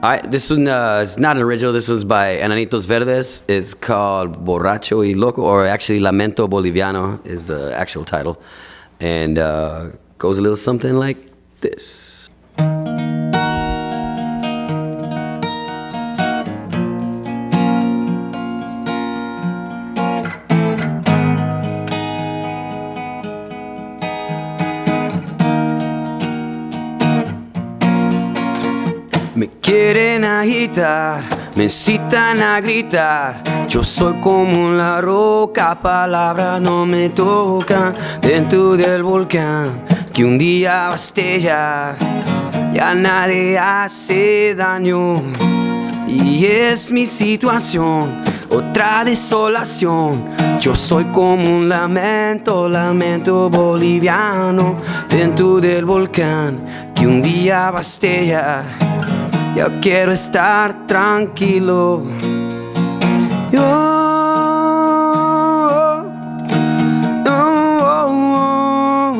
I 0.00 0.20
this 0.20 0.48
one 0.48 0.68
uh, 0.68 1.00
is 1.02 1.18
not 1.18 1.36
an 1.36 1.42
original. 1.42 1.72
This 1.72 1.88
was 1.88 2.04
by 2.04 2.36
Enanitos 2.36 2.86
Verdes. 2.86 3.42
It's 3.48 3.74
called 3.74 4.44
Borracho 4.44 4.98
y 4.98 5.12
Loco, 5.16 5.42
or 5.42 5.66
actually 5.66 5.98
Lamento 5.98 6.46
Boliviano 6.48 7.24
is 7.26 7.48
the 7.48 7.74
actual 7.76 8.04
title, 8.04 8.40
and 9.00 9.40
uh, 9.40 9.90
goes 10.18 10.38
a 10.38 10.42
little 10.42 10.56
something 10.56 10.94
like 10.94 11.16
this. 11.62 12.30
Me 29.38 29.46
quieren 29.62 30.24
agitar, 30.24 31.22
me 31.54 31.62
incitan 31.62 32.42
a 32.42 32.60
gritar. 32.60 33.40
Yo 33.68 33.84
soy 33.84 34.14
como 34.14 34.70
la 34.70 35.00
roca, 35.00 35.78
palabras 35.80 36.60
no 36.60 36.84
me 36.84 37.10
tocan. 37.10 37.94
Dentro 38.20 38.76
del 38.76 39.04
volcán 39.04 39.84
que 40.12 40.24
un 40.24 40.38
día 40.38 40.88
va 40.88 40.94
a 40.94 40.96
estallar. 40.96 41.96
Ya 42.72 42.96
nadie 42.96 43.56
hace 43.56 44.56
daño. 44.56 45.22
Y 46.08 46.44
es 46.44 46.90
mi 46.90 47.06
situación, 47.06 48.20
otra 48.48 49.04
desolación. 49.04 50.34
Yo 50.58 50.74
soy 50.74 51.04
como 51.12 51.58
un 51.58 51.68
lamento, 51.68 52.68
lamento 52.68 53.48
boliviano. 53.48 54.78
Dentro 55.08 55.60
del 55.60 55.84
volcán 55.84 56.90
que 56.92 57.06
un 57.06 57.22
día 57.22 57.70
va 57.70 57.78
a 57.78 57.82
estallar. 57.82 58.87
Yo 59.58 59.66
quiero 59.80 60.12
estar 60.12 60.86
tranquilo. 60.86 62.04
Yo, 63.50 63.60
oh, 63.60 63.64
oh, 67.26 69.16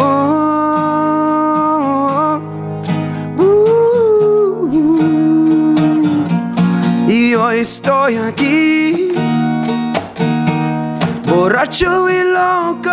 oh, 0.00 2.40
uh, 3.38 3.46
y 7.08 7.34
hoy 7.36 7.58
estoy 7.60 8.16
aquí, 8.16 9.12
borracho 11.28 12.10
y 12.10 12.24
loco, 12.24 12.90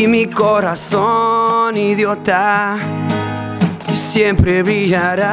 y 0.00 0.06
mi 0.06 0.26
corazón 0.26 1.76
idiota 1.76 2.78
siempre 3.92 4.62
brillará. 4.62 5.26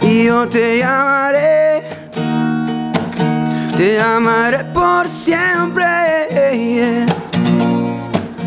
Y 0.00 0.24
yo 0.24 0.48
te 0.48 0.78
llamaré 0.78 1.82
te 3.76 3.98
llamaré 3.98 4.64
por 4.72 5.06
siempre. 5.08 5.84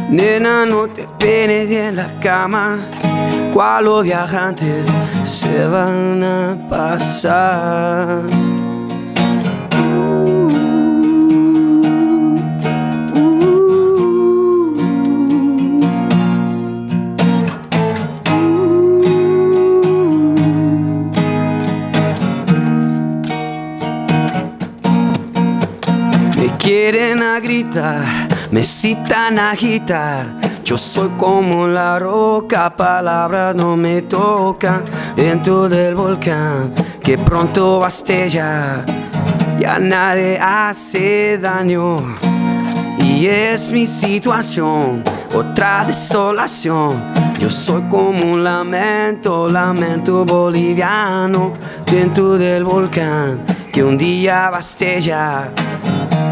Nena 0.09 0.65
no 0.65 0.87
te 0.87 1.07
penes 1.19 1.69
en 1.69 1.97
la 1.97 2.19
cama 2.19 2.79
cual 3.53 3.85
los 3.85 4.03
viajantes 4.03 4.87
se 5.23 5.67
van 5.67 6.23
a 6.23 6.57
pasar 6.69 8.21
quieren 26.65 27.21
a 27.21 27.39
gritar, 27.39 28.27
me 28.49 28.63
citan 28.63 29.37
a 29.37 29.51
agitar. 29.51 30.25
Yo 30.63 30.79
soy 30.79 31.09
como 31.09 31.67
la 31.67 31.99
roca, 31.99 32.75
palabras 32.75 33.55
no 33.55 33.77
me 33.77 34.01
tocan. 34.01 34.83
Dentro 35.15 35.69
del 35.69 35.93
volcán 35.93 36.73
que 37.03 37.19
pronto 37.19 37.81
va 37.81 37.85
a 37.85 37.89
estallar. 37.89 38.83
Ya 39.59 39.77
nadie 39.77 40.39
hace 40.41 41.37
daño. 41.37 41.97
Y 42.97 43.27
es 43.27 43.71
mi 43.71 43.85
situación, 43.85 45.03
otra 45.35 45.85
desolación. 45.85 46.99
Yo 47.37 47.51
soy 47.51 47.83
como 47.91 48.33
un 48.33 48.43
lamento, 48.43 49.47
lamento 49.47 50.25
boliviano. 50.25 51.53
Dentro 51.85 52.39
del 52.39 52.63
volcán 52.63 53.45
que 53.71 53.83
un 53.83 53.99
día 53.99 54.49
va 54.49 54.57
a 54.57 54.61
estallar. 54.61 55.53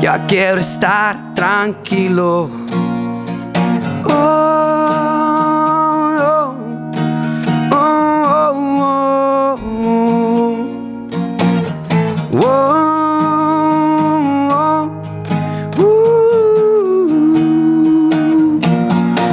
Ya 0.04 0.20
quiero 0.28 0.60
estar 0.60 1.34
tranquilo. 1.34 2.50
Oh, 4.04 4.12
oh, 6.20 6.56
oh, 7.72 8.52
oh, 8.82 9.56
oh. 9.88 10.60
Oh, 12.44 12.50
uh. 15.78 15.80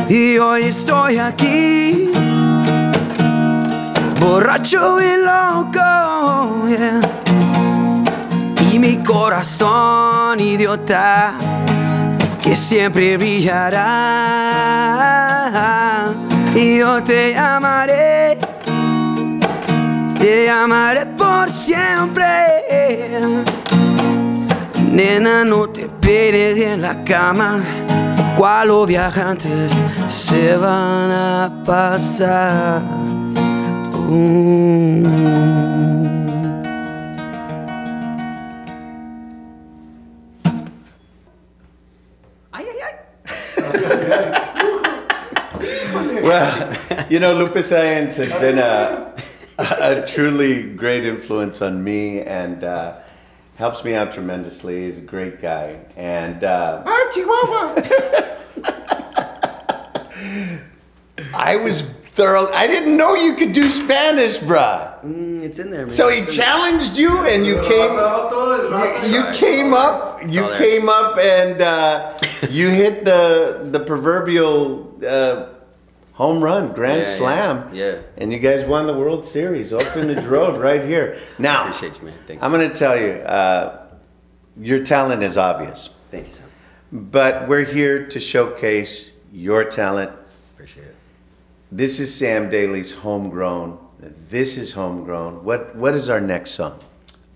Y 0.09 0.39
hoy 0.39 0.63
estoy 0.67 1.19
aquí, 1.19 2.13
borracho 4.21 5.01
y 5.01 5.17
loco. 5.17 6.69
yeah 6.69 7.10
y 8.73 8.79
mi 8.79 8.97
corazón 8.99 10.39
idiota 10.39 11.35
que 12.43 12.55
siempre 12.55 13.17
brillará. 13.17 13.77
Y 16.55 16.79
yo 16.79 17.03
te 17.03 17.37
amaré, 17.37 18.39
te 20.19 20.49
amaré 20.51 21.07
por 21.07 21.51
siempre. 21.53 22.27
Nena, 24.91 25.45
no 25.45 25.69
te 25.69 25.89
peres 25.89 26.59
en 26.59 26.83
la 26.83 27.03
cama, 27.05 27.61
cual 28.37 28.69
los 28.69 28.87
viajantes 28.87 29.73
se 30.09 30.57
van 30.57 31.11
a 31.11 31.63
pasar. 31.65 32.83
Mm. 34.09 35.90
Well, 46.23 47.07
you 47.11 47.21
know, 47.21 47.35
Lupe 47.35 47.55
Sainz 47.55 48.17
has 48.17 48.31
been 48.41 48.59
a, 48.59 49.15
a 49.59 50.07
truly 50.07 50.73
great 50.75 51.05
influence 51.05 51.63
on 51.63 51.83
me 51.83 52.21
and 52.21 52.65
uh, 52.65 52.99
helps 53.57 53.85
me 53.85 53.95
out 53.95 54.13
tremendously. 54.13 54.83
He's 54.83 54.99
a 54.99 55.03
great 55.03 55.41
guy. 55.41 55.81
And 55.97 56.45
uh, 56.45 56.83
I 61.35 61.57
was 61.57 61.83
thorough. 62.13 62.49
I 62.53 62.67
didn't 62.67 62.97
know 62.97 63.15
you 63.15 63.35
could 63.35 63.53
do 63.53 63.69
Spanish, 63.69 64.39
bruh. 64.39 65.01
Mm, 65.03 65.43
it's 65.43 65.59
in 65.59 65.71
there, 65.71 65.81
man. 65.81 65.91
So 65.91 66.09
he 66.09 66.25
challenged 66.27 66.99
you, 66.99 67.27
and 67.27 67.47
you 67.47 67.57
came. 67.63 67.91
You 69.11 69.25
came 69.33 69.75
up. 69.75 70.23
You 70.27 70.53
came 70.57 70.89
up, 70.89 71.19
and 71.19 71.63
uh, 71.63 72.19
you 72.51 72.71
hit 72.71 73.05
the 73.05 73.69
the 73.71 73.81
proverbial 73.81 74.95
uh, 75.07 75.50
home 76.21 76.45
run, 76.45 76.73
grand 76.75 77.01
Yeah, 77.01 77.09
yeah, 77.09 77.15
slam. 77.21 77.71
yeah. 77.73 77.99
And 78.19 78.31
you 78.31 78.39
guys 78.39 78.63
won 78.65 78.87
the 78.87 78.93
World 78.93 79.25
Series. 79.25 79.73
Orphanage 79.73 80.25
Road, 80.27 80.61
right 80.69 80.85
here. 80.85 81.19
Now, 81.39 81.61
Appreciate 81.63 81.99
you, 81.99 82.05
man. 82.09 82.19
Thank 82.27 82.43
I'm 82.43 82.51
going 82.53 82.69
to 82.69 82.75
tell 82.75 82.97
you, 83.01 83.13
uh, 83.39 83.87
your 84.61 84.85
talent 84.85 85.23
is 85.23 85.39
obvious, 85.39 85.89
Thank 86.11 86.27
you, 86.27 86.33
son. 86.33 86.49
but 86.93 87.49
we're 87.49 87.65
here 87.65 88.07
to 88.09 88.21
showcase 88.21 89.11
your 89.33 89.65
talent. 89.65 90.11
Appreciate 90.55 90.89
it. 90.89 90.97
This 91.73 91.99
is 92.01 92.15
Sam 92.15 92.51
Daily's 92.51 92.93
homegrown. 92.93 93.79
This 94.01 94.59
is 94.59 94.73
homegrown. 94.73 95.43
What 95.45 95.75
What 95.77 95.95
is 95.95 96.11
our 96.11 96.21
next 96.21 96.51
song? 96.51 96.79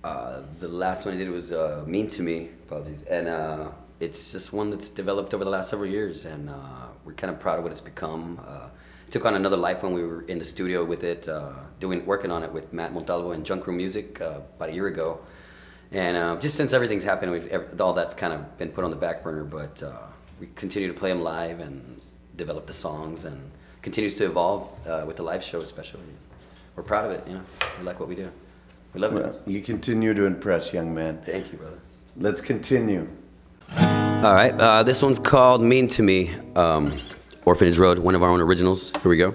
Uh, 0.02 0.42
the 0.58 0.68
last 0.68 1.06
one 1.06 1.14
I 1.14 1.18
did 1.18 1.30
was 1.30 1.52
uh, 1.52 1.84
Mean 1.86 2.08
to 2.08 2.22
Me. 2.22 2.48
Apologies. 2.66 3.02
And 3.16 3.28
uh, 3.28 3.68
it's 4.00 4.32
just 4.32 4.52
one 4.52 4.68
that's 4.72 4.90
developed 4.90 5.32
over 5.34 5.44
the 5.44 5.50
last 5.56 5.70
several 5.70 5.88
years, 5.88 6.26
and 6.26 6.50
uh, 6.50 6.88
we're 7.04 7.14
kind 7.14 7.32
of 7.32 7.38
proud 7.40 7.56
of 7.58 7.62
what 7.64 7.72
it's 7.72 7.80
become. 7.94 8.38
Uh, 8.46 8.68
took 9.14 9.24
on 9.26 9.36
another 9.36 9.56
life 9.56 9.84
when 9.84 9.92
we 9.92 10.02
were 10.02 10.22
in 10.22 10.40
the 10.40 10.44
studio 10.44 10.84
with 10.84 11.04
it, 11.04 11.28
uh, 11.28 11.52
doing 11.78 12.04
working 12.04 12.32
on 12.32 12.42
it 12.42 12.52
with 12.52 12.72
Matt 12.72 12.92
Montalvo 12.92 13.30
and 13.30 13.46
Junk 13.46 13.64
Room 13.64 13.76
Music 13.76 14.20
uh, 14.20 14.40
about 14.56 14.70
a 14.70 14.72
year 14.72 14.88
ago. 14.88 15.20
And 15.92 16.16
uh, 16.16 16.36
just 16.40 16.56
since 16.56 16.72
everything's 16.72 17.04
happened, 17.04 17.30
we've 17.30 17.80
all 17.80 17.92
that's 17.92 18.12
kind 18.12 18.32
of 18.32 18.58
been 18.58 18.70
put 18.70 18.82
on 18.82 18.90
the 18.90 18.96
back 18.96 19.22
burner. 19.22 19.44
But 19.44 19.80
uh, 19.84 20.08
we 20.40 20.48
continue 20.56 20.88
to 20.88 20.94
play 20.94 21.10
them 21.10 21.22
live 21.22 21.60
and 21.60 22.00
develop 22.34 22.66
the 22.66 22.72
songs, 22.72 23.24
and 23.24 23.38
continues 23.82 24.16
to 24.16 24.24
evolve 24.24 24.62
uh, 24.84 25.04
with 25.06 25.14
the 25.14 25.22
live 25.22 25.44
show, 25.44 25.60
especially. 25.60 26.00
We're 26.74 26.82
proud 26.82 27.04
of 27.04 27.12
it. 27.12 27.22
You 27.28 27.34
know, 27.34 27.42
we 27.78 27.84
like 27.84 28.00
what 28.00 28.08
we 28.08 28.16
do. 28.16 28.32
We 28.94 29.00
love 29.00 29.14
it. 29.14 29.42
You 29.46 29.62
continue 29.62 30.12
to 30.14 30.24
impress, 30.24 30.72
young 30.72 30.92
man. 30.92 31.22
Thank 31.24 31.52
you, 31.52 31.58
brother. 31.58 31.78
Let's 32.16 32.40
continue. 32.40 33.06
All 33.78 34.34
right, 34.34 34.54
uh, 34.58 34.82
this 34.82 35.02
one's 35.02 35.20
called 35.20 35.62
Mean 35.62 35.86
to 35.88 36.02
Me. 36.02 36.34
Um, 36.56 36.92
Orphanage 37.44 37.78
Road, 37.78 37.98
one 37.98 38.14
of 38.14 38.22
our 38.22 38.30
own 38.30 38.40
originals. 38.40 38.90
Here 39.02 39.10
we 39.10 39.16
go. 39.16 39.34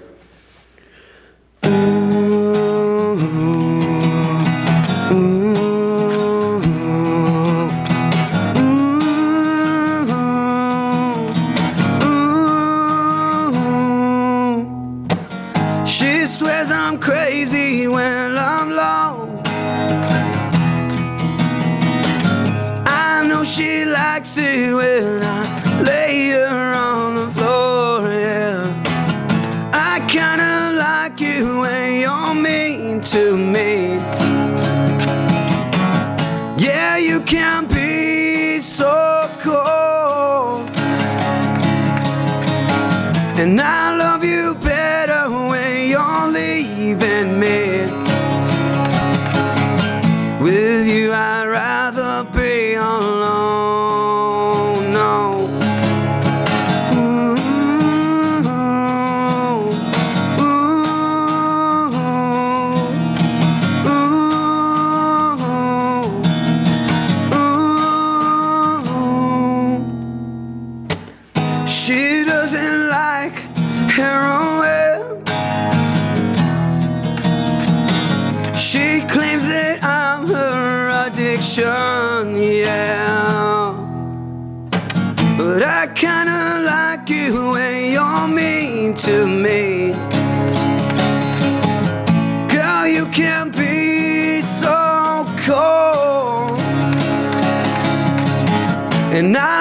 And 99.20 99.36
I 99.36 99.59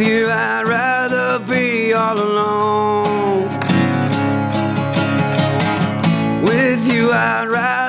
With 0.00 0.08
you, 0.08 0.30
I'd 0.30 0.66
rather 0.66 1.38
be 1.44 1.92
all 1.92 2.18
alone. 2.18 3.48
With 6.42 6.90
you, 6.90 7.12
I'd 7.12 7.48
rather 7.50 7.79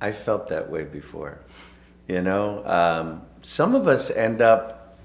I 0.00 0.12
felt 0.12 0.48
that 0.48 0.70
way 0.70 0.84
before. 0.84 1.38
You 2.08 2.22
know, 2.22 2.62
um, 2.64 3.22
some 3.42 3.74
of 3.74 3.86
us 3.86 4.10
end 4.10 4.40
up, 4.40 4.96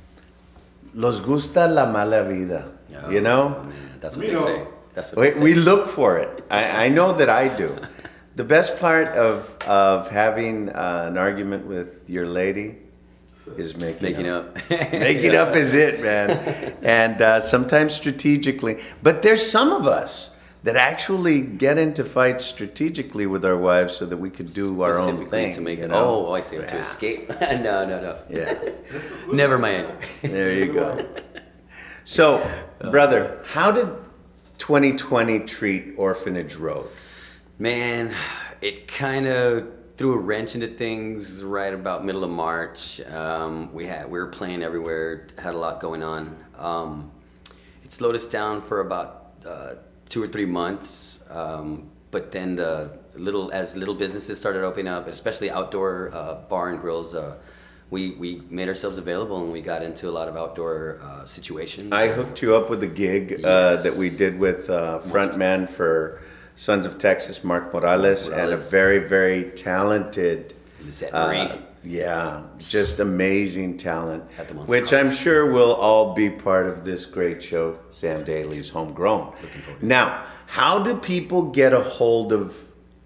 los 0.94 1.20
gusta 1.20 1.68
la 1.68 1.86
mala 1.92 2.24
vida. 2.24 2.72
Oh, 3.04 3.10
you 3.10 3.22
know, 3.22 3.50
man, 3.50 3.74
that's 4.00 4.16
what 4.16 4.26
We 4.26 4.34
they 4.34 4.40
know. 4.40 4.46
say. 4.46 4.68
That's 4.94 5.12
what 5.12 5.20
we, 5.22 5.28
they 5.28 5.34
say. 5.34 5.44
we 5.44 5.54
look 5.56 5.88
for 5.88 6.18
it. 6.20 6.46
I, 6.50 6.86
I 6.86 6.90
know 6.90 7.14
that 7.14 7.30
I 7.30 7.56
do. 7.56 7.78
The 8.36 8.44
best 8.44 8.82
part 8.82 9.16
of, 9.16 9.56
of 9.62 10.10
having 10.10 10.68
uh, 10.70 11.06
an 11.08 11.18
argument 11.18 11.68
with 11.68 12.10
your 12.10 12.26
lady 12.28 12.76
is 13.56 13.78
making, 13.78 14.04
making 14.04 14.28
up. 14.28 14.58
up. 14.58 14.70
Making 14.92 15.36
up 15.36 15.56
is 15.56 15.74
it, 15.74 16.02
man. 16.02 16.76
And 16.84 17.22
uh, 17.22 17.40
sometimes 17.40 17.94
strategically. 17.94 18.82
But 19.02 19.22
there's 19.22 19.50
some 19.50 19.72
of 19.72 19.88
us 19.88 20.35
that 20.66 20.76
actually 20.76 21.42
get 21.42 21.78
into 21.78 22.04
fights 22.04 22.44
strategically 22.44 23.28
with 23.28 23.46
our 23.46 23.56
wives 23.56 23.96
so 23.96 24.04
that 24.08 24.18
we 24.18 24.32
could 24.32 24.52
do 24.52 24.82
our 24.82 24.98
own 24.98 25.28
thing. 25.28 25.54
to 25.54 25.62
make 25.62 25.78
you 25.78 25.86
it. 25.86 25.90
know? 25.90 26.26
Oh, 26.28 26.34
I 26.34 26.42
see. 26.42 26.58
To 26.58 26.78
escape. 26.78 27.30
no, 27.40 27.86
no, 27.86 28.02
no. 28.02 28.18
Yeah. 28.28 28.58
Never 29.32 29.60
mind. 29.60 29.88
There 30.24 30.52
you 30.52 30.74
go. 30.74 31.06
So, 32.04 32.50
brother, 32.90 33.44
how 33.46 33.72
did 33.72 33.90
2020 34.58 35.42
treat 35.42 35.94
Orphanage 35.98 36.56
Road? 36.56 36.88
Man, 37.60 38.16
it 38.60 38.88
kind 38.88 39.28
of 39.28 39.72
threw 39.98 40.14
a 40.14 40.18
wrench 40.18 40.56
into 40.56 40.68
things 40.68 41.44
right 41.44 41.76
about 41.76 42.04
middle 42.04 42.24
of 42.24 42.32
March. 42.32 43.02
Um, 43.02 43.72
we 43.72 43.86
had 43.86 44.10
we 44.10 44.18
were 44.18 44.28
playing 44.28 44.64
everywhere, 44.64 45.28
had 45.38 45.54
a 45.54 45.60
lot 45.60 45.80
going 45.80 46.02
on. 46.02 46.36
Um, 46.58 47.12
it 47.84 47.92
slowed 47.92 48.16
us 48.16 48.26
down 48.26 48.62
for 48.62 48.80
about 48.80 49.34
uh, 49.46 49.76
two 50.16 50.24
or 50.24 50.28
three 50.30 50.46
months, 50.46 51.26
um, 51.30 51.84
but 52.10 52.32
then 52.32 52.56
the 52.56 52.98
little 53.18 53.52
as 53.52 53.76
little 53.76 53.94
businesses 53.94 54.40
started 54.40 54.64
opening 54.64 54.88
up, 54.88 55.10
especially 55.10 55.52
outdoor 55.52 56.10
uh, 56.14 56.36
bar 56.48 56.70
and 56.70 56.80
grills. 56.80 57.14
Uh, 57.14 57.36
we, 57.90 58.12
we 58.12 58.42
made 58.50 58.70
ourselves 58.70 58.98
available 58.98 59.44
and 59.44 59.52
we 59.52 59.60
got 59.60 59.84
into 59.84 60.08
a 60.08 60.14
lot 60.20 60.30
of 60.30 60.38
outdoor 60.38 61.02
uh, 61.04 61.26
situations. 61.26 61.92
I 61.92 62.08
hooked 62.08 62.42
you 62.42 62.56
up 62.56 62.70
with 62.70 62.82
a 62.84 62.88
gig 62.88 63.44
uh, 63.44 63.76
that 63.76 63.96
we 64.00 64.10
did 64.10 64.40
with 64.40 64.70
uh, 64.70 65.02
frontman 65.04 65.68
for 65.68 66.22
Sons 66.56 66.86
of 66.86 66.98
Texas, 66.98 67.44
Mark 67.44 67.74
Morales, 67.74 68.30
and 68.30 68.54
a 68.54 68.58
very, 68.58 69.00
very 69.00 69.52
talented. 69.52 70.56
Lisette 70.86 71.14
uh, 71.14 71.28
Marie. 71.28 71.52
Yeah, 71.86 72.44
just 72.58 73.00
amazing 73.00 73.78
talent, 73.78 74.24
At 74.38 74.48
the 74.48 74.56
which 74.56 74.92
I'm 74.92 75.12
sure 75.12 75.52
will 75.52 75.74
all 75.74 76.14
be 76.14 76.30
part 76.30 76.68
of 76.68 76.84
this 76.84 77.06
great 77.06 77.44
show, 77.44 77.78
Sam 77.92 78.24
Daily's 78.24 78.70
Homegrown. 78.70 79.34
Now, 79.82 80.26
how 80.48 80.84
do 80.84 80.96
people 80.96 81.44
get 81.44 81.74
a 81.74 81.82
hold 81.82 82.34
of 82.34 82.58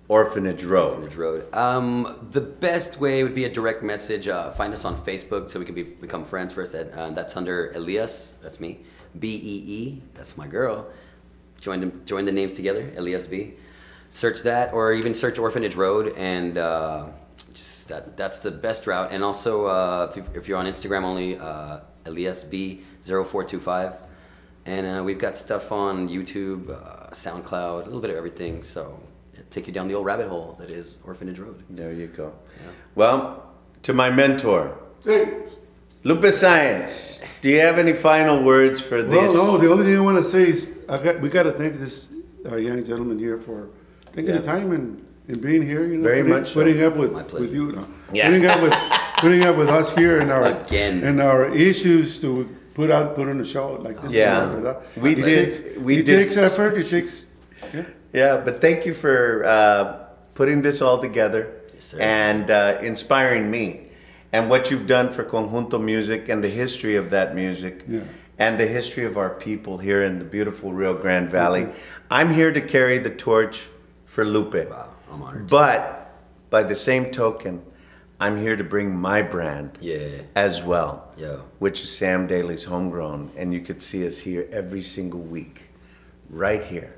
Orphanage 0.08 0.64
Road? 0.64 0.94
Orphanage 0.96 1.16
Road. 1.18 1.54
Um, 1.54 2.30
the 2.32 2.42
best 2.42 3.00
way 3.00 3.24
would 3.24 3.36
be 3.36 3.46
a 3.46 3.50
direct 3.50 3.84
message. 3.84 4.28
Uh, 4.28 4.52
find 4.52 4.74
us 4.74 4.86
on 4.86 4.98
Facebook 4.98 5.50
so 5.52 5.60
we 5.60 5.66
can 5.66 5.76
be, 5.76 5.84
become 5.84 6.24
friends 6.24 6.54
first. 6.54 6.74
And, 6.74 6.92
uh, 6.92 7.10
that's 7.12 7.36
under 7.38 7.72
Elias. 7.72 8.38
That's 8.42 8.60
me. 8.60 8.80
B 9.20 9.28
E 9.28 9.64
E. 9.68 10.02
That's 10.14 10.38
my 10.38 10.48
girl. 10.48 10.88
Join. 11.62 12.06
Join 12.06 12.26
the 12.26 12.32
names 12.32 12.54
together. 12.54 12.92
Elias 12.96 13.28
B. 13.28 13.56
Search 14.10 14.42
that, 14.44 14.74
or 14.74 14.94
even 14.94 15.14
search 15.14 15.38
Orphanage 15.38 15.76
Road, 15.76 16.14
and 16.18 16.58
uh, 16.58 17.08
that. 17.90 18.18
That's 18.18 18.40
the 18.40 18.52
best 18.52 18.88
route. 18.88 19.12
And 19.12 19.24
also, 19.24 19.66
uh, 19.68 20.08
if, 20.10 20.18
you, 20.18 20.26
if 20.34 20.48
you're 20.48 20.58
on 20.58 20.66
Instagram 20.66 21.04
only, 21.04 21.38
uh, 21.38 21.82
Elias 22.06 22.44
B 22.44 22.82
0425 23.04 23.98
and 24.66 25.00
uh, 25.00 25.04
we've 25.04 25.20
got 25.20 25.38
stuff 25.38 25.72
on 25.72 26.08
YouTube, 26.10 26.70
uh, 26.70 27.10
SoundCloud, 27.12 27.82
a 27.84 27.86
little 27.86 28.02
bit 28.02 28.10
of 28.10 28.16
everything. 28.18 28.64
So 28.64 29.00
take 29.50 29.68
you 29.68 29.74
down 29.74 29.88
the 29.88 29.94
old 29.96 30.06
rabbit 30.06 30.28
hole 30.30 30.56
that 30.60 30.70
is 30.70 30.98
Orphanage 31.06 31.40
Road. 31.40 31.64
There 31.70 31.92
you 31.94 32.08
go. 32.08 32.34
Yeah. 32.64 32.72
Well, 32.96 33.52
to 33.84 33.94
my 33.94 34.10
mentor, 34.10 34.78
Hey, 35.04 35.44
Lupe 36.04 36.22
Sainz, 36.24 37.20
do 37.42 37.50
you 37.50 37.62
have 37.62 37.78
any 37.78 37.94
final 37.94 38.44
words 38.44 38.82
for 38.82 39.02
this? 39.02 39.16
well, 39.34 39.54
no, 39.54 39.58
the 39.58 39.72
only 39.72 39.86
thing 39.86 39.98
I 39.98 40.02
want 40.02 40.18
to 40.18 40.24
say 40.24 40.50
is 40.50 40.74
I 40.90 40.98
got, 41.02 41.20
we 41.22 41.30
got 41.30 41.44
to 41.44 41.52
thank 41.54 41.76
this 41.80 42.10
uh, 42.50 42.56
young 42.58 42.84
gentleman 42.84 43.18
here 43.20 43.38
for 43.40 43.70
taking 44.14 44.28
Yeah. 44.32 44.38
the 44.38 44.42
time 44.44 44.72
and, 44.72 45.06
and 45.30 45.42
being 45.42 45.62
here. 45.62 45.86
You 45.86 45.98
know, 45.98 46.04
Very 46.04 46.22
putting, 46.22 46.34
much 46.34 46.54
so. 46.54 46.88
up 46.88 46.96
with, 46.98 47.12
My 47.14 47.24
with 47.40 47.54
you. 47.54 47.72
No, 47.72 47.88
Yeah. 48.12 48.28
Putting 48.28 48.46
up 48.48 48.62
with 48.62 48.74
putting 49.18 49.44
up 49.44 49.56
with 49.58 49.70
us 49.70 49.92
here 49.94 50.18
and 50.20 50.32
our 50.32 50.44
Again. 50.44 51.04
and 51.04 51.22
our 51.22 51.54
issues 51.56 52.20
to 52.22 52.48
put 52.74 52.90
out 52.90 53.16
put 53.16 53.28
on 53.28 53.40
a 53.40 53.46
show 53.46 53.74
like 53.74 54.02
this. 54.02 54.12
Yeah. 54.14 54.48
¿verdad? 54.50 54.78
We 54.98 55.12
It 55.12 55.24
did- 55.24 55.54
Takes, 55.54 55.78
we 55.80 55.98
it 55.98 56.06
did- 56.06 56.18
takes 56.24 56.38
effort. 56.38 56.78
It 56.78 56.90
takes. 56.90 57.26
Yeah. 57.74 57.84
Yeah, 58.12 58.38
but 58.44 58.60
thank 58.60 58.86
you 58.88 58.94
for 58.94 59.44
uh, 59.46 59.84
putting 60.34 60.64
this 60.64 60.82
all 60.82 60.98
together 61.00 61.48
Yes, 61.76 61.94
and 62.00 62.50
uh, 62.50 62.80
inspiring 62.82 63.52
me. 63.52 63.92
And 64.32 64.50
what 64.50 64.72
you've 64.72 64.88
done 64.88 65.10
for 65.10 65.24
Conjunto 65.24 65.78
Music 65.80 66.30
and 66.30 66.44
the 66.44 66.50
history 66.50 66.96
of 66.96 67.10
that 67.12 67.36
music 67.36 67.84
Yeah. 67.88 68.00
and 68.40 68.60
the 68.60 68.66
history 68.68 69.06
of 69.06 69.16
our 69.18 69.30
people 69.30 69.78
here 69.80 70.02
in 70.04 70.18
the 70.20 70.26
beautiful 70.26 70.72
Rio 70.74 70.94
Grande 70.96 71.30
Valley. 71.30 71.68
I'm 72.10 72.34
here 72.34 72.52
to 72.52 72.62
carry 72.62 72.98
the 73.00 73.10
torch 73.12 73.68
for 74.06 74.24
Lupe. 74.26 74.56
Wow, 74.70 74.90
I'm 75.12 75.22
honored. 75.22 75.48
But 75.48 76.12
by 76.50 76.64
the 76.64 76.76
same 76.76 77.12
token, 77.12 77.62
I'm 78.20 78.38
here 78.38 78.56
to 78.58 78.64
bring 78.64 78.96
my 78.96 79.22
brand 79.22 79.78
Yeah. 79.82 80.08
as 80.36 80.62
well, 80.64 81.10
Yeah. 81.18 81.38
which 81.60 81.82
is 81.82 81.90
Sam 81.90 82.28
Daily's 82.28 82.66
Homegrown. 82.66 83.32
And 83.38 83.54
you 83.54 83.62
could 83.62 83.82
see 83.82 84.06
us 84.06 84.20
here 84.20 84.46
every 84.52 84.82
single 84.82 85.22
week, 85.22 85.70
right 86.30 86.64
here, 86.64 86.94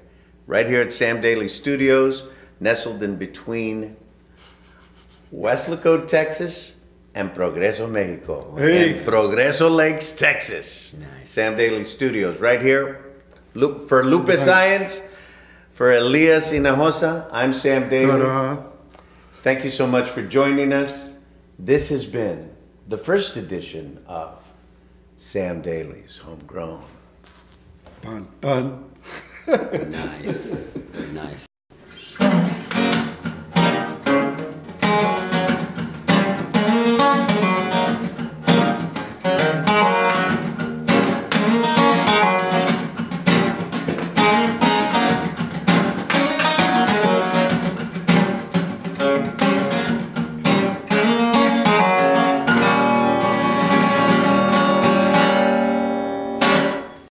right 0.48 0.68
here 0.68 0.82
at 0.82 0.92
Sam 0.92 1.22
Daily 1.22 1.48
Studios, 1.48 2.24
nestled 2.60 3.04
in 3.04 3.18
between 3.18 3.96
Weslaco, 5.34 6.08
Texas, 6.08 6.74
and 7.14 7.34
Progreso, 7.34 7.88
Mexico. 7.90 8.56
Hey. 8.58 8.98
And 8.98 9.06
Progreso 9.08 9.70
Lakes, 9.74 10.12
Texas. 10.12 10.96
Nice. 11.00 11.30
Sam 11.30 11.56
Daily 11.58 11.84
Studios, 11.84 12.40
right 12.40 12.62
here. 12.62 13.00
For 13.54 14.04
Lupe 14.04 14.28
Sainz, 14.28 15.02
for 15.82 15.92
Elias 15.94 16.52
Hinojosa, 16.52 17.28
I'm 17.32 17.54
Sam 17.54 17.90
Daily. 17.90 18.22
Ta-da. 18.22 18.62
Thank 19.42 19.64
you 19.64 19.72
so 19.72 19.88
much 19.88 20.12
for 20.12 20.22
joining 20.22 20.74
us. 20.74 21.14
This 21.58 21.90
has 21.90 22.06
been 22.06 22.52
the 22.88 23.00
first 23.00 23.36
edition 23.36 24.00
of 24.06 24.48
Sam 25.18 25.64
Daily's 25.64 26.18
Homegrown. 26.18 26.84
Dun, 28.04 28.28
dun. 28.42 28.92
Nice. 29.48 30.76
Very 30.76 31.14
nice. 31.14 31.51